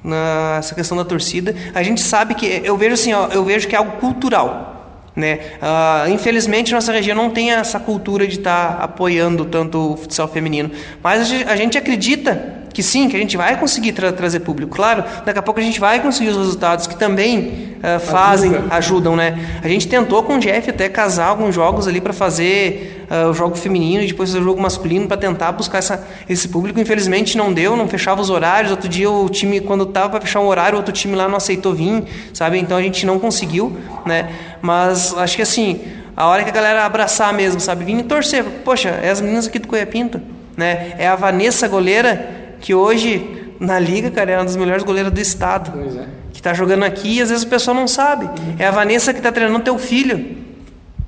[0.05, 1.55] nessa questão da torcida.
[1.75, 5.01] A gente sabe que eu vejo assim, ó, eu vejo que é algo cultural.
[5.17, 5.39] Né?
[5.63, 10.29] Uh, infelizmente, nossa região não tem essa cultura de estar tá apoiando tanto o futsal
[10.29, 10.73] feminino.
[11.03, 14.77] Mas a gente acredita que sim, que a gente vai conseguir tra trazer público.
[14.77, 18.75] Claro, daqui a pouco a gente vai conseguir os resultados que também uh, fazem, Ajuda.
[18.77, 19.59] ajudam, né?
[19.65, 23.35] A gente tentou com o Jeff até casar alguns jogos ali para fazer uh, o
[23.35, 26.79] jogo feminino e depois o jogo masculino para tentar buscar essa, esse público.
[26.79, 28.71] Infelizmente não deu, não fechava os horários.
[28.71, 31.75] Outro dia o time, quando estava para fechar um horário, outro time lá não aceitou
[31.75, 32.61] vir, sabe?
[32.61, 33.77] Então a gente não conseguiu,
[34.07, 34.31] né?
[34.63, 35.81] Mas acho que assim,
[36.17, 37.85] a hora que a galera abraçar mesmo, sabe?
[37.85, 38.45] Vir e torcer.
[38.65, 40.21] Poxa, é as meninas aqui do Coia Pinto,
[40.57, 40.95] né?
[40.97, 45.21] É a Vanessa goleira que hoje na liga, cara, é uma das melhores goleiras do
[45.21, 45.73] estado.
[45.99, 46.07] É.
[46.33, 48.27] Que está jogando aqui e às vezes o pessoal não sabe.
[48.27, 48.57] Uhum.
[48.59, 50.37] É a Vanessa que está treinando teu filho.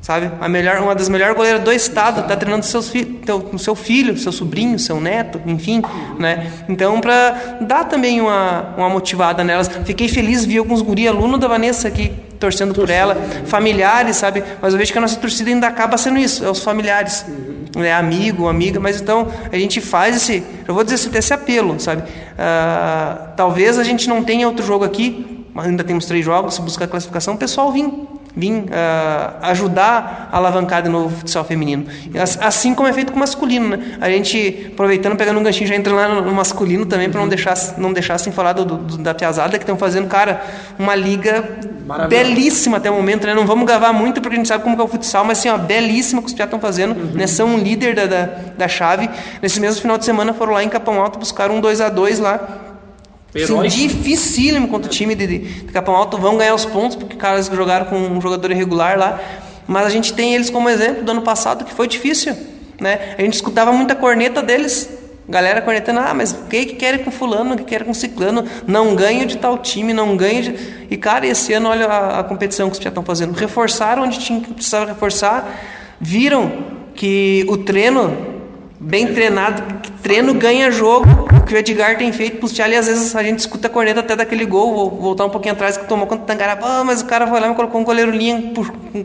[0.00, 0.30] Sabe?
[0.40, 4.16] A melhor, uma das melhores goleiras do estado está treinando seus fi teu, seu filho,
[4.16, 5.82] seu sobrinho, seu neto, enfim,
[6.18, 6.50] né?
[6.70, 9.68] Então, para dar também uma, uma motivada nelas.
[9.84, 14.42] Fiquei feliz vi alguns guri aluno da Vanessa aqui torcendo por ela, familiares, sabe?
[14.62, 17.26] Mas eu vejo que a nossa torcida ainda acaba sendo isso, é os familiares,
[17.76, 21.78] é amigo, amiga, mas então a gente faz esse, eu vou dizer assim, esse apelo,
[21.78, 22.02] sabe?
[22.02, 26.86] Uh, talvez a gente não tenha outro jogo aqui, ainda temos três jogos, se buscar
[26.86, 27.72] classificação, o pessoal
[28.34, 28.66] vim uh,
[29.42, 31.86] ajudar a alavancar de novo o futsal feminino.
[32.40, 33.96] Assim como é feito com o masculino, né?
[34.00, 37.28] A gente, aproveitando, pegando um ganchinho, já entra lá no, no masculino também, para não
[37.28, 40.42] deixar, não deixar sem falar do, do, da Piazada, que estão fazendo, cara,
[40.78, 41.44] uma liga
[42.08, 43.34] belíssima até o momento, né?
[43.34, 45.58] Não vamos gravar muito, porque a gente sabe como é o futsal, mas assim, ó,
[45.58, 47.12] belíssima que os piatas estão fazendo, uhum.
[47.14, 47.26] né?
[47.26, 49.10] São um líder da, da, da chave.
[49.42, 52.20] Nesse mesmo final de semana foram lá em Capão Alto, buscar um 2 a 2
[52.20, 52.69] lá
[53.34, 56.18] Sim, dificílimo contra o time de, de, de Capão Alto.
[56.18, 59.20] Vão ganhar os pontos, porque caras jogaram com um jogador irregular lá.
[59.66, 62.36] Mas a gente tem eles como exemplo do ano passado, que foi difícil.
[62.80, 63.14] Né?
[63.16, 64.88] A gente escutava muita corneta deles.
[65.28, 68.44] Galera cornetando, ah, mas o que, que querem com fulano, o que querem com ciclano?
[68.66, 70.86] Não ganho de tal time, não ganho de...
[70.90, 73.32] E, cara, esse ano, olha a, a competição que os já estão fazendo.
[73.32, 75.48] Reforçaram onde tinha que precisava reforçar.
[76.00, 76.50] Viram
[76.96, 78.39] que o treino
[78.80, 79.62] bem treinado,
[80.02, 81.06] treino ganha jogo.
[81.36, 83.70] O que o Edgar tem feito pro Thiago, e às vezes a gente escuta a
[83.70, 86.82] corneta até daquele gol, vou voltar um pouquinho atrás que tomou contra o Tangará, ah,
[86.82, 88.52] mas o cara foi lá e colocou um goleiro linha,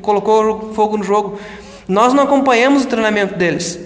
[0.02, 1.38] colocou fogo no jogo.
[1.88, 3.78] Nós não acompanhamos o treinamento deles.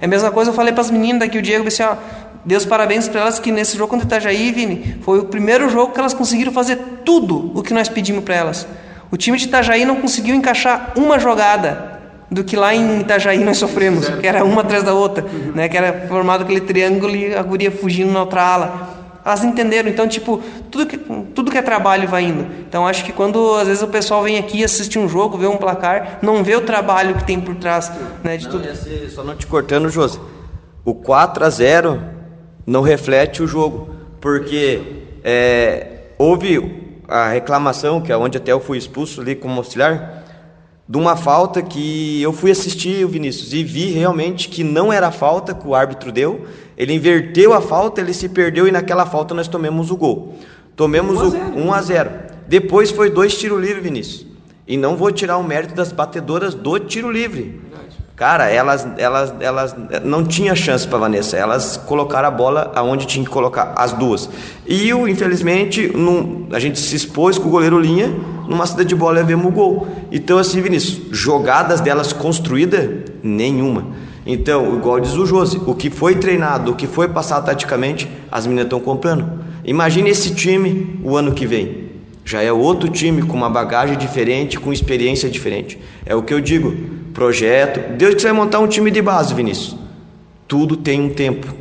[0.00, 1.96] É a mesma coisa eu falei para as meninas daqui, o Diego disse, ó,
[2.44, 5.92] Deus parabéns para elas que nesse jogo contra o Itajaí, Vini, foi o primeiro jogo
[5.92, 8.66] que elas conseguiram fazer tudo o que nós pedimos para elas.
[9.10, 11.95] O time de Itajaí não conseguiu encaixar uma jogada
[12.30, 15.24] do que lá em Itajaí nós sofremos, que era uma atrás da outra,
[15.54, 15.68] né?
[15.68, 18.96] que era formado aquele triângulo e a guria fugindo na outra ala.
[19.24, 22.46] Elas entenderam, então, tipo, tudo que, tudo que é trabalho vai indo.
[22.60, 25.56] Então, acho que quando às vezes o pessoal vem aqui assistir um jogo, vê um
[25.56, 27.90] placar, não vê o trabalho que tem por trás
[28.22, 28.68] né, de não, tudo.
[28.68, 30.20] Esse, só não te cortando, José.
[30.84, 32.00] O 4 a 0
[32.64, 34.80] não reflete o jogo, porque
[35.24, 40.24] é, houve a reclamação, que é onde até eu fui expulso ali como auxiliar,
[40.88, 45.10] de uma falta que eu fui assistir o Vinícius e vi realmente que não era
[45.10, 46.46] falta que o árbitro deu.
[46.76, 50.36] Ele inverteu a falta, ele se perdeu e naquela falta nós tomamos o gol.
[50.76, 51.44] Tomemos 1 a 0.
[51.56, 52.10] o 1 a 0.
[52.46, 54.26] Depois foi dois tiro livre, Vinícius.
[54.68, 57.60] E não vou tirar o mérito das batedoras do tiro livre.
[58.16, 61.36] Cara, elas, elas, elas não tinha chance para Vanessa.
[61.36, 64.30] Elas colocaram a bola aonde tinha que colocar as duas.
[64.66, 68.08] E o, infelizmente, num, a gente se expôs com o goleiro linha,
[68.48, 69.86] numa saída de bola e vemos o gol.
[70.10, 72.88] Então, assim, Vinícius, jogadas delas construídas,
[73.22, 73.88] nenhuma.
[74.24, 78.46] Então, igual diz o Josi, o que foi treinado, o que foi passado taticamente, as
[78.46, 79.44] meninas estão comprando.
[79.62, 81.84] Imagine esse time o ano que vem.
[82.24, 85.78] Já é outro time com uma bagagem diferente, com experiência diferente.
[86.06, 87.96] É o que eu digo projeto.
[87.96, 89.74] Deus que vai montar um time de base, Vinícius.
[90.46, 91.52] Tudo tem um tempo.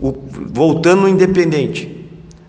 [0.00, 0.12] O,
[0.52, 2.04] voltando no independente.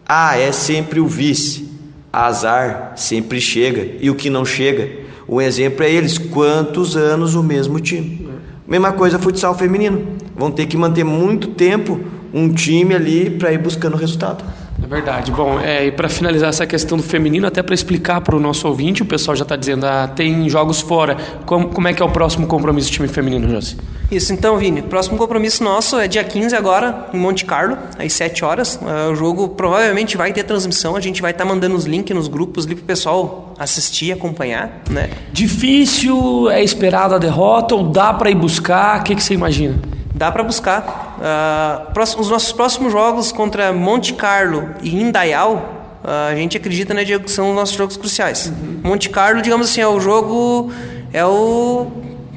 [0.07, 1.69] Ah, é sempre o vice.
[2.11, 3.97] Azar sempre chega.
[4.01, 4.89] E o que não chega?
[5.27, 6.17] O exemplo é eles.
[6.17, 8.27] Quantos anos o mesmo time?
[8.67, 10.17] Mesma coisa futsal feminino.
[10.35, 11.99] Vão ter que manter muito tempo
[12.33, 14.43] um time ali para ir buscando resultado.
[14.85, 15.31] É verdade.
[15.31, 18.67] Bom, é, e para finalizar essa questão do feminino, até para explicar para o nosso
[18.67, 21.17] ouvinte, o pessoal já está dizendo, ah, tem jogos fora.
[21.43, 23.77] Como, como é que é o próximo compromisso do time feminino, Josi?
[24.11, 24.83] Isso, então, Vini.
[24.83, 28.75] Próximo compromisso nosso é dia 15 agora, em Monte Carlo, às 7 horas.
[28.75, 32.15] Uh, o jogo provavelmente vai ter transmissão, a gente vai estar tá mandando os links
[32.15, 35.09] nos grupos ali para o pessoal assistir, acompanhar, né?
[35.33, 38.99] Difícil, é esperado a derrota ou dá para ir buscar?
[38.99, 39.79] O que, que você imagina?
[40.15, 41.04] dá para buscar.
[41.17, 47.03] Uh, os nossos próximos jogos contra Monte Carlo e Indaial, uh, a gente acredita, né,
[47.03, 48.47] Diego, que são os nossos jogos cruciais.
[48.47, 48.81] Uhum.
[48.83, 50.71] Monte Carlo, digamos assim, é o jogo,
[51.13, 51.87] é o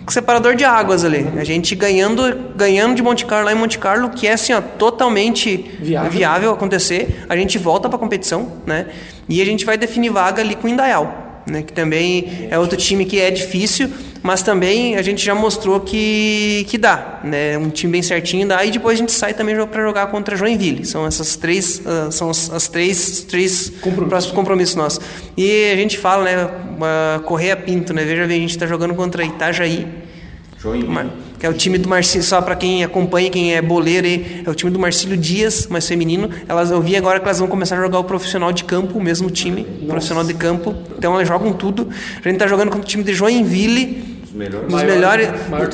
[0.08, 1.26] separador de águas ali.
[1.36, 4.60] A gente ganhando, ganhando de Monte Carlo lá em Monte Carlo, que é assim, ó,
[4.60, 6.10] totalmente viável.
[6.10, 8.86] viável acontecer, a gente volta para a competição, né?
[9.28, 12.76] E a gente vai definir vaga ali com o Indaial né, que também é outro
[12.76, 13.90] time que é difícil,
[14.22, 18.64] mas também a gente já mostrou que, que dá, né, um time bem certinho dá,
[18.64, 20.84] e depois a gente sai também para jogar contra Joinville.
[20.84, 24.08] São essas três, uh, são as, as, três, três Compromisso.
[24.08, 25.00] próximos compromissos nossos.
[25.36, 28.94] E a gente fala, né, uh, Correia Pinto, né, veja bem, a gente está jogando
[28.94, 29.86] contra Itajaí,
[30.58, 31.27] Joinville.
[31.38, 34.06] Que é o time do Marcílio, só para quem acompanha, quem é boleiro,
[34.44, 36.28] é o time do Marcílio Dias, mais feminino.
[36.48, 39.02] Elas, eu vi agora que elas vão começar a jogar o profissional de campo, o
[39.02, 39.86] mesmo time, Nossa.
[39.86, 40.74] profissional de campo.
[40.98, 41.88] Então elas jogam tudo.
[41.90, 44.18] A gente está jogando contra o time de Joinville.
[44.24, 44.74] Os melhores.
[44.74, 45.68] Os melhores maior,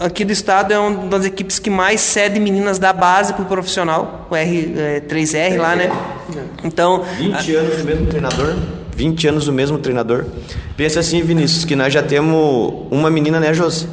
[0.00, 3.42] o, aqui do estado é uma das equipes que mais cede meninas da base para
[3.42, 5.90] o profissional, o R, é, 3R lá, né?
[6.62, 7.04] Então.
[7.18, 8.54] 20 a, anos o mesmo treinador.
[8.94, 10.24] 20 anos o mesmo treinador.
[10.76, 13.86] Pensa assim, Vinícius, que nós já temos uma menina, né, Josi?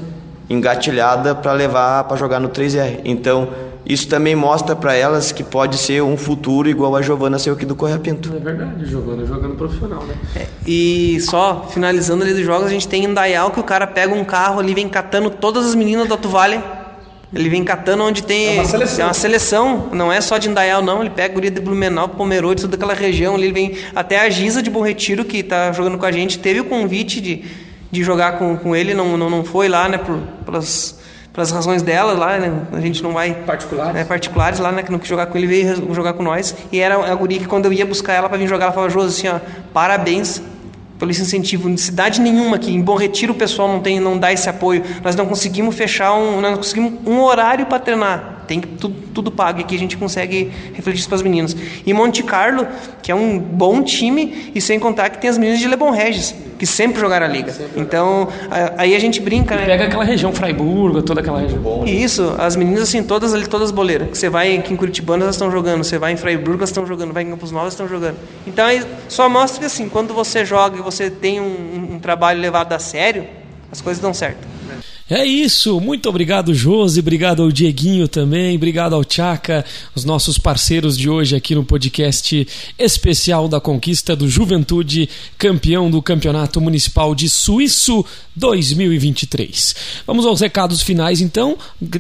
[0.50, 3.02] Engatilhada para levar para jogar no 3R.
[3.04, 3.50] Então,
[3.86, 7.66] isso também mostra para elas que pode ser um futuro igual a Giovana saiu aqui
[7.66, 8.34] do Correia Pinto.
[8.36, 10.16] É verdade, Giovana jogando profissional, né?
[10.36, 13.86] É, e só finalizando ali dos jogos, a gente tem em Dayal que o cara
[13.86, 16.60] pega um carro ali, vem catando todas as meninas do Alto Vale
[17.32, 18.58] Ele vem catando onde tem.
[18.58, 19.02] É uma seleção.
[19.02, 19.90] É uma seleção.
[19.92, 21.02] Não é só de Indaial, não.
[21.02, 23.46] Ele pega o guria de Blumenau, Pomerode, toda aquela região ali.
[23.46, 26.40] Ele vem até a Giza de Bom Retiro, que está jogando com a gente.
[26.40, 27.44] Teve o convite de,
[27.96, 29.98] de jogar com, com ele, não, não, não foi lá, né?
[29.98, 31.00] Por, pelas,
[31.34, 32.62] pelas razões dela lá, né?
[32.74, 33.34] A gente não vai.
[33.34, 33.94] Particulares.
[33.94, 34.84] Né, particulares lá, né?
[34.84, 36.56] Que não quis jogar com ele, veio jogar com nós.
[36.72, 38.92] E era a guria que quando eu ia buscar ela para vir jogar, ela falava,
[38.92, 39.40] Josi, assim, ó,
[39.74, 40.42] parabéns
[41.00, 41.76] pelo esse incentivo.
[41.78, 44.84] Cidade nenhuma aqui, em Bom Retiro o pessoal não tem, não dá esse apoio.
[45.04, 48.35] Nós não conseguimos fechar um, nós não conseguimos um horário para treinar.
[48.46, 51.56] Tem tudo, tudo pago e aqui a gente consegue refletir isso para as meninas.
[51.86, 52.68] E Monte Carlo,
[53.02, 56.36] que é um bom time, e sem contar que tem as meninas de Lebon Regis,
[56.58, 57.54] que sempre jogaram a liga.
[57.76, 58.28] Então,
[58.78, 59.66] aí a gente brinca, né?
[59.66, 61.62] Pega aquela região, Fraiburgo, toda aquela região.
[61.62, 64.18] Bom, Isso, as meninas assim, todas ali, todas boleiras.
[64.18, 65.84] Você vai aqui em Curitibano, elas estão jogando.
[65.84, 67.14] Você vai em Fraiburgo, elas estão jogando.
[67.14, 68.18] Vai em Campos Novos, estão jogando.
[68.48, 72.40] Então, aí só mostra que assim, quando você joga e você tem um, um trabalho
[72.40, 73.26] levado a sério,
[73.72, 74.48] as coisas dão certo.
[75.08, 80.98] É isso, muito obrigado Josi, obrigado ao Dieguinho também, obrigado ao Tchaka, os nossos parceiros
[80.98, 87.30] de hoje aqui no podcast especial da conquista do Juventude, campeão do Campeonato Municipal de
[87.30, 88.04] Suíço
[88.36, 89.76] 2023.
[90.08, 91.56] Vamos aos recados finais então,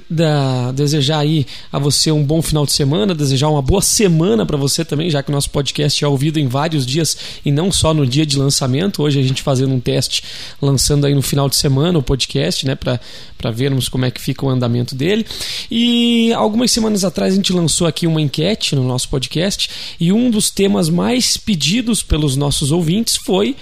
[0.10, 4.58] da, desejar aí a você um bom final de semana, desejar uma boa semana para
[4.58, 7.93] você também, já que o nosso podcast é ouvido em vários dias e não só
[7.93, 9.03] no dia de lançamento.
[9.03, 10.24] Hoje a gente fazendo um teste,
[10.62, 12.95] lançando aí no final de semana o podcast, né, para
[13.38, 15.26] para vermos como é que fica o andamento dele.
[15.70, 19.70] E algumas semanas atrás a gente lançou aqui uma enquete no nosso podcast
[20.00, 23.56] e um dos temas mais pedidos pelos nossos ouvintes foi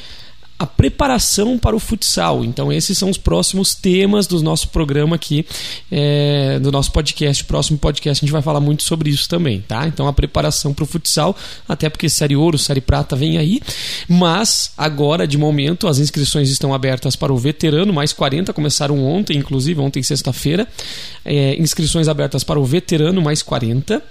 [0.63, 2.43] a preparação para o futsal.
[2.45, 5.45] Então, esses são os próximos temas do nosso programa aqui,
[5.91, 7.43] é, do nosso podcast.
[7.43, 9.85] Próximo podcast a gente vai falar muito sobre isso também, tá?
[9.85, 11.35] Então, a preparação para o futsal,
[11.67, 13.61] até porque Série Ouro, Série Prata vem aí.
[14.07, 19.37] Mas, agora, de momento, as inscrições estão abertas para o veterano, mais 40 começaram ontem,
[19.37, 20.65] inclusive, ontem, sexta-feira.
[21.25, 24.01] É, inscrições abertas para o veterano, mais 40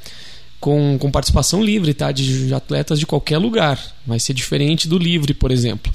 [0.60, 2.12] com, com participação livre, tá?
[2.12, 3.80] De, de, atletas de qualquer lugar.
[4.06, 5.90] Vai ser diferente do livre, por exemplo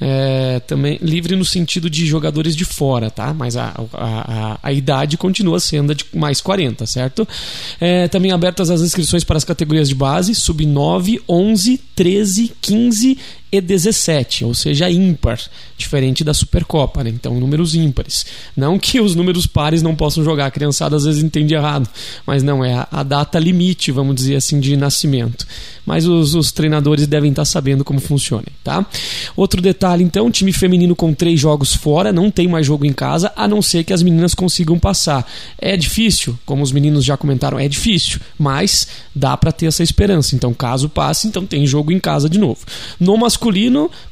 [0.00, 3.34] é, também livre no sentido de jogadores de fora, tá?
[3.34, 7.28] Mas a, a, a, idade continua sendo de mais 40, certo?
[7.78, 13.18] É, também abertas as inscrições para as categorias de base, sub 9, 11, 13, 15
[13.52, 15.40] e 17, ou seja, ímpar,
[15.76, 17.10] diferente da Supercopa, né?
[17.10, 18.24] então números ímpares.
[18.56, 21.88] Não que os números pares não possam jogar, a criançada às vezes entende errado,
[22.26, 25.46] mas não, é a, a data limite, vamos dizer assim, de nascimento.
[25.84, 28.86] Mas os, os treinadores devem estar sabendo como funciona, tá?
[29.34, 33.32] Outro detalhe, então, time feminino com três jogos fora, não tem mais jogo em casa,
[33.34, 35.26] a não ser que as meninas consigam passar.
[35.58, 40.36] É difícil, como os meninos já comentaram, é difícil, mas dá para ter essa esperança.
[40.36, 42.60] Então, caso passe, então tem jogo em casa de novo.
[42.98, 43.16] No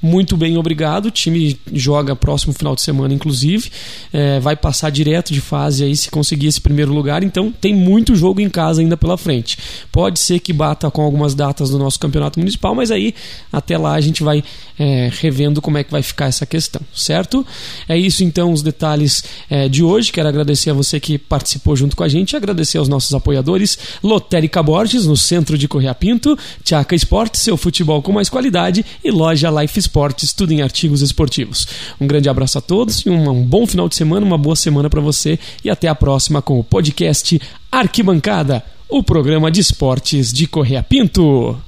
[0.00, 1.06] muito bem, obrigado.
[1.06, 3.70] O time joga próximo final de semana, inclusive.
[4.12, 7.22] É, vai passar direto de fase aí se conseguir esse primeiro lugar.
[7.22, 9.58] Então, tem muito jogo em casa ainda pela frente.
[9.92, 13.14] Pode ser que bata com algumas datas do nosso campeonato municipal, mas aí
[13.52, 14.42] até lá a gente vai
[14.78, 17.44] é, revendo como é que vai ficar essa questão, certo?
[17.88, 20.12] É isso então os detalhes é, de hoje.
[20.12, 24.62] Quero agradecer a você que participou junto com a gente, agradecer aos nossos apoiadores, Lotérica
[24.62, 29.50] Borges, no centro de Correia Pinto, Tchaca Esportes, seu futebol com mais qualidade e loja
[29.50, 31.66] Life Sports, tudo em artigos esportivos.
[32.00, 34.88] Um grande abraço a todos e um, um bom final de semana, uma boa semana
[34.88, 37.40] para você e até a próxima com o podcast
[37.70, 41.58] Arquibancada, o programa de esportes de Correia Pinto.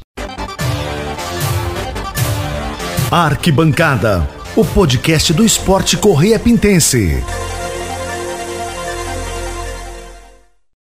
[3.11, 7.23] Arquibancada, o podcast do esporte Correia Pintense.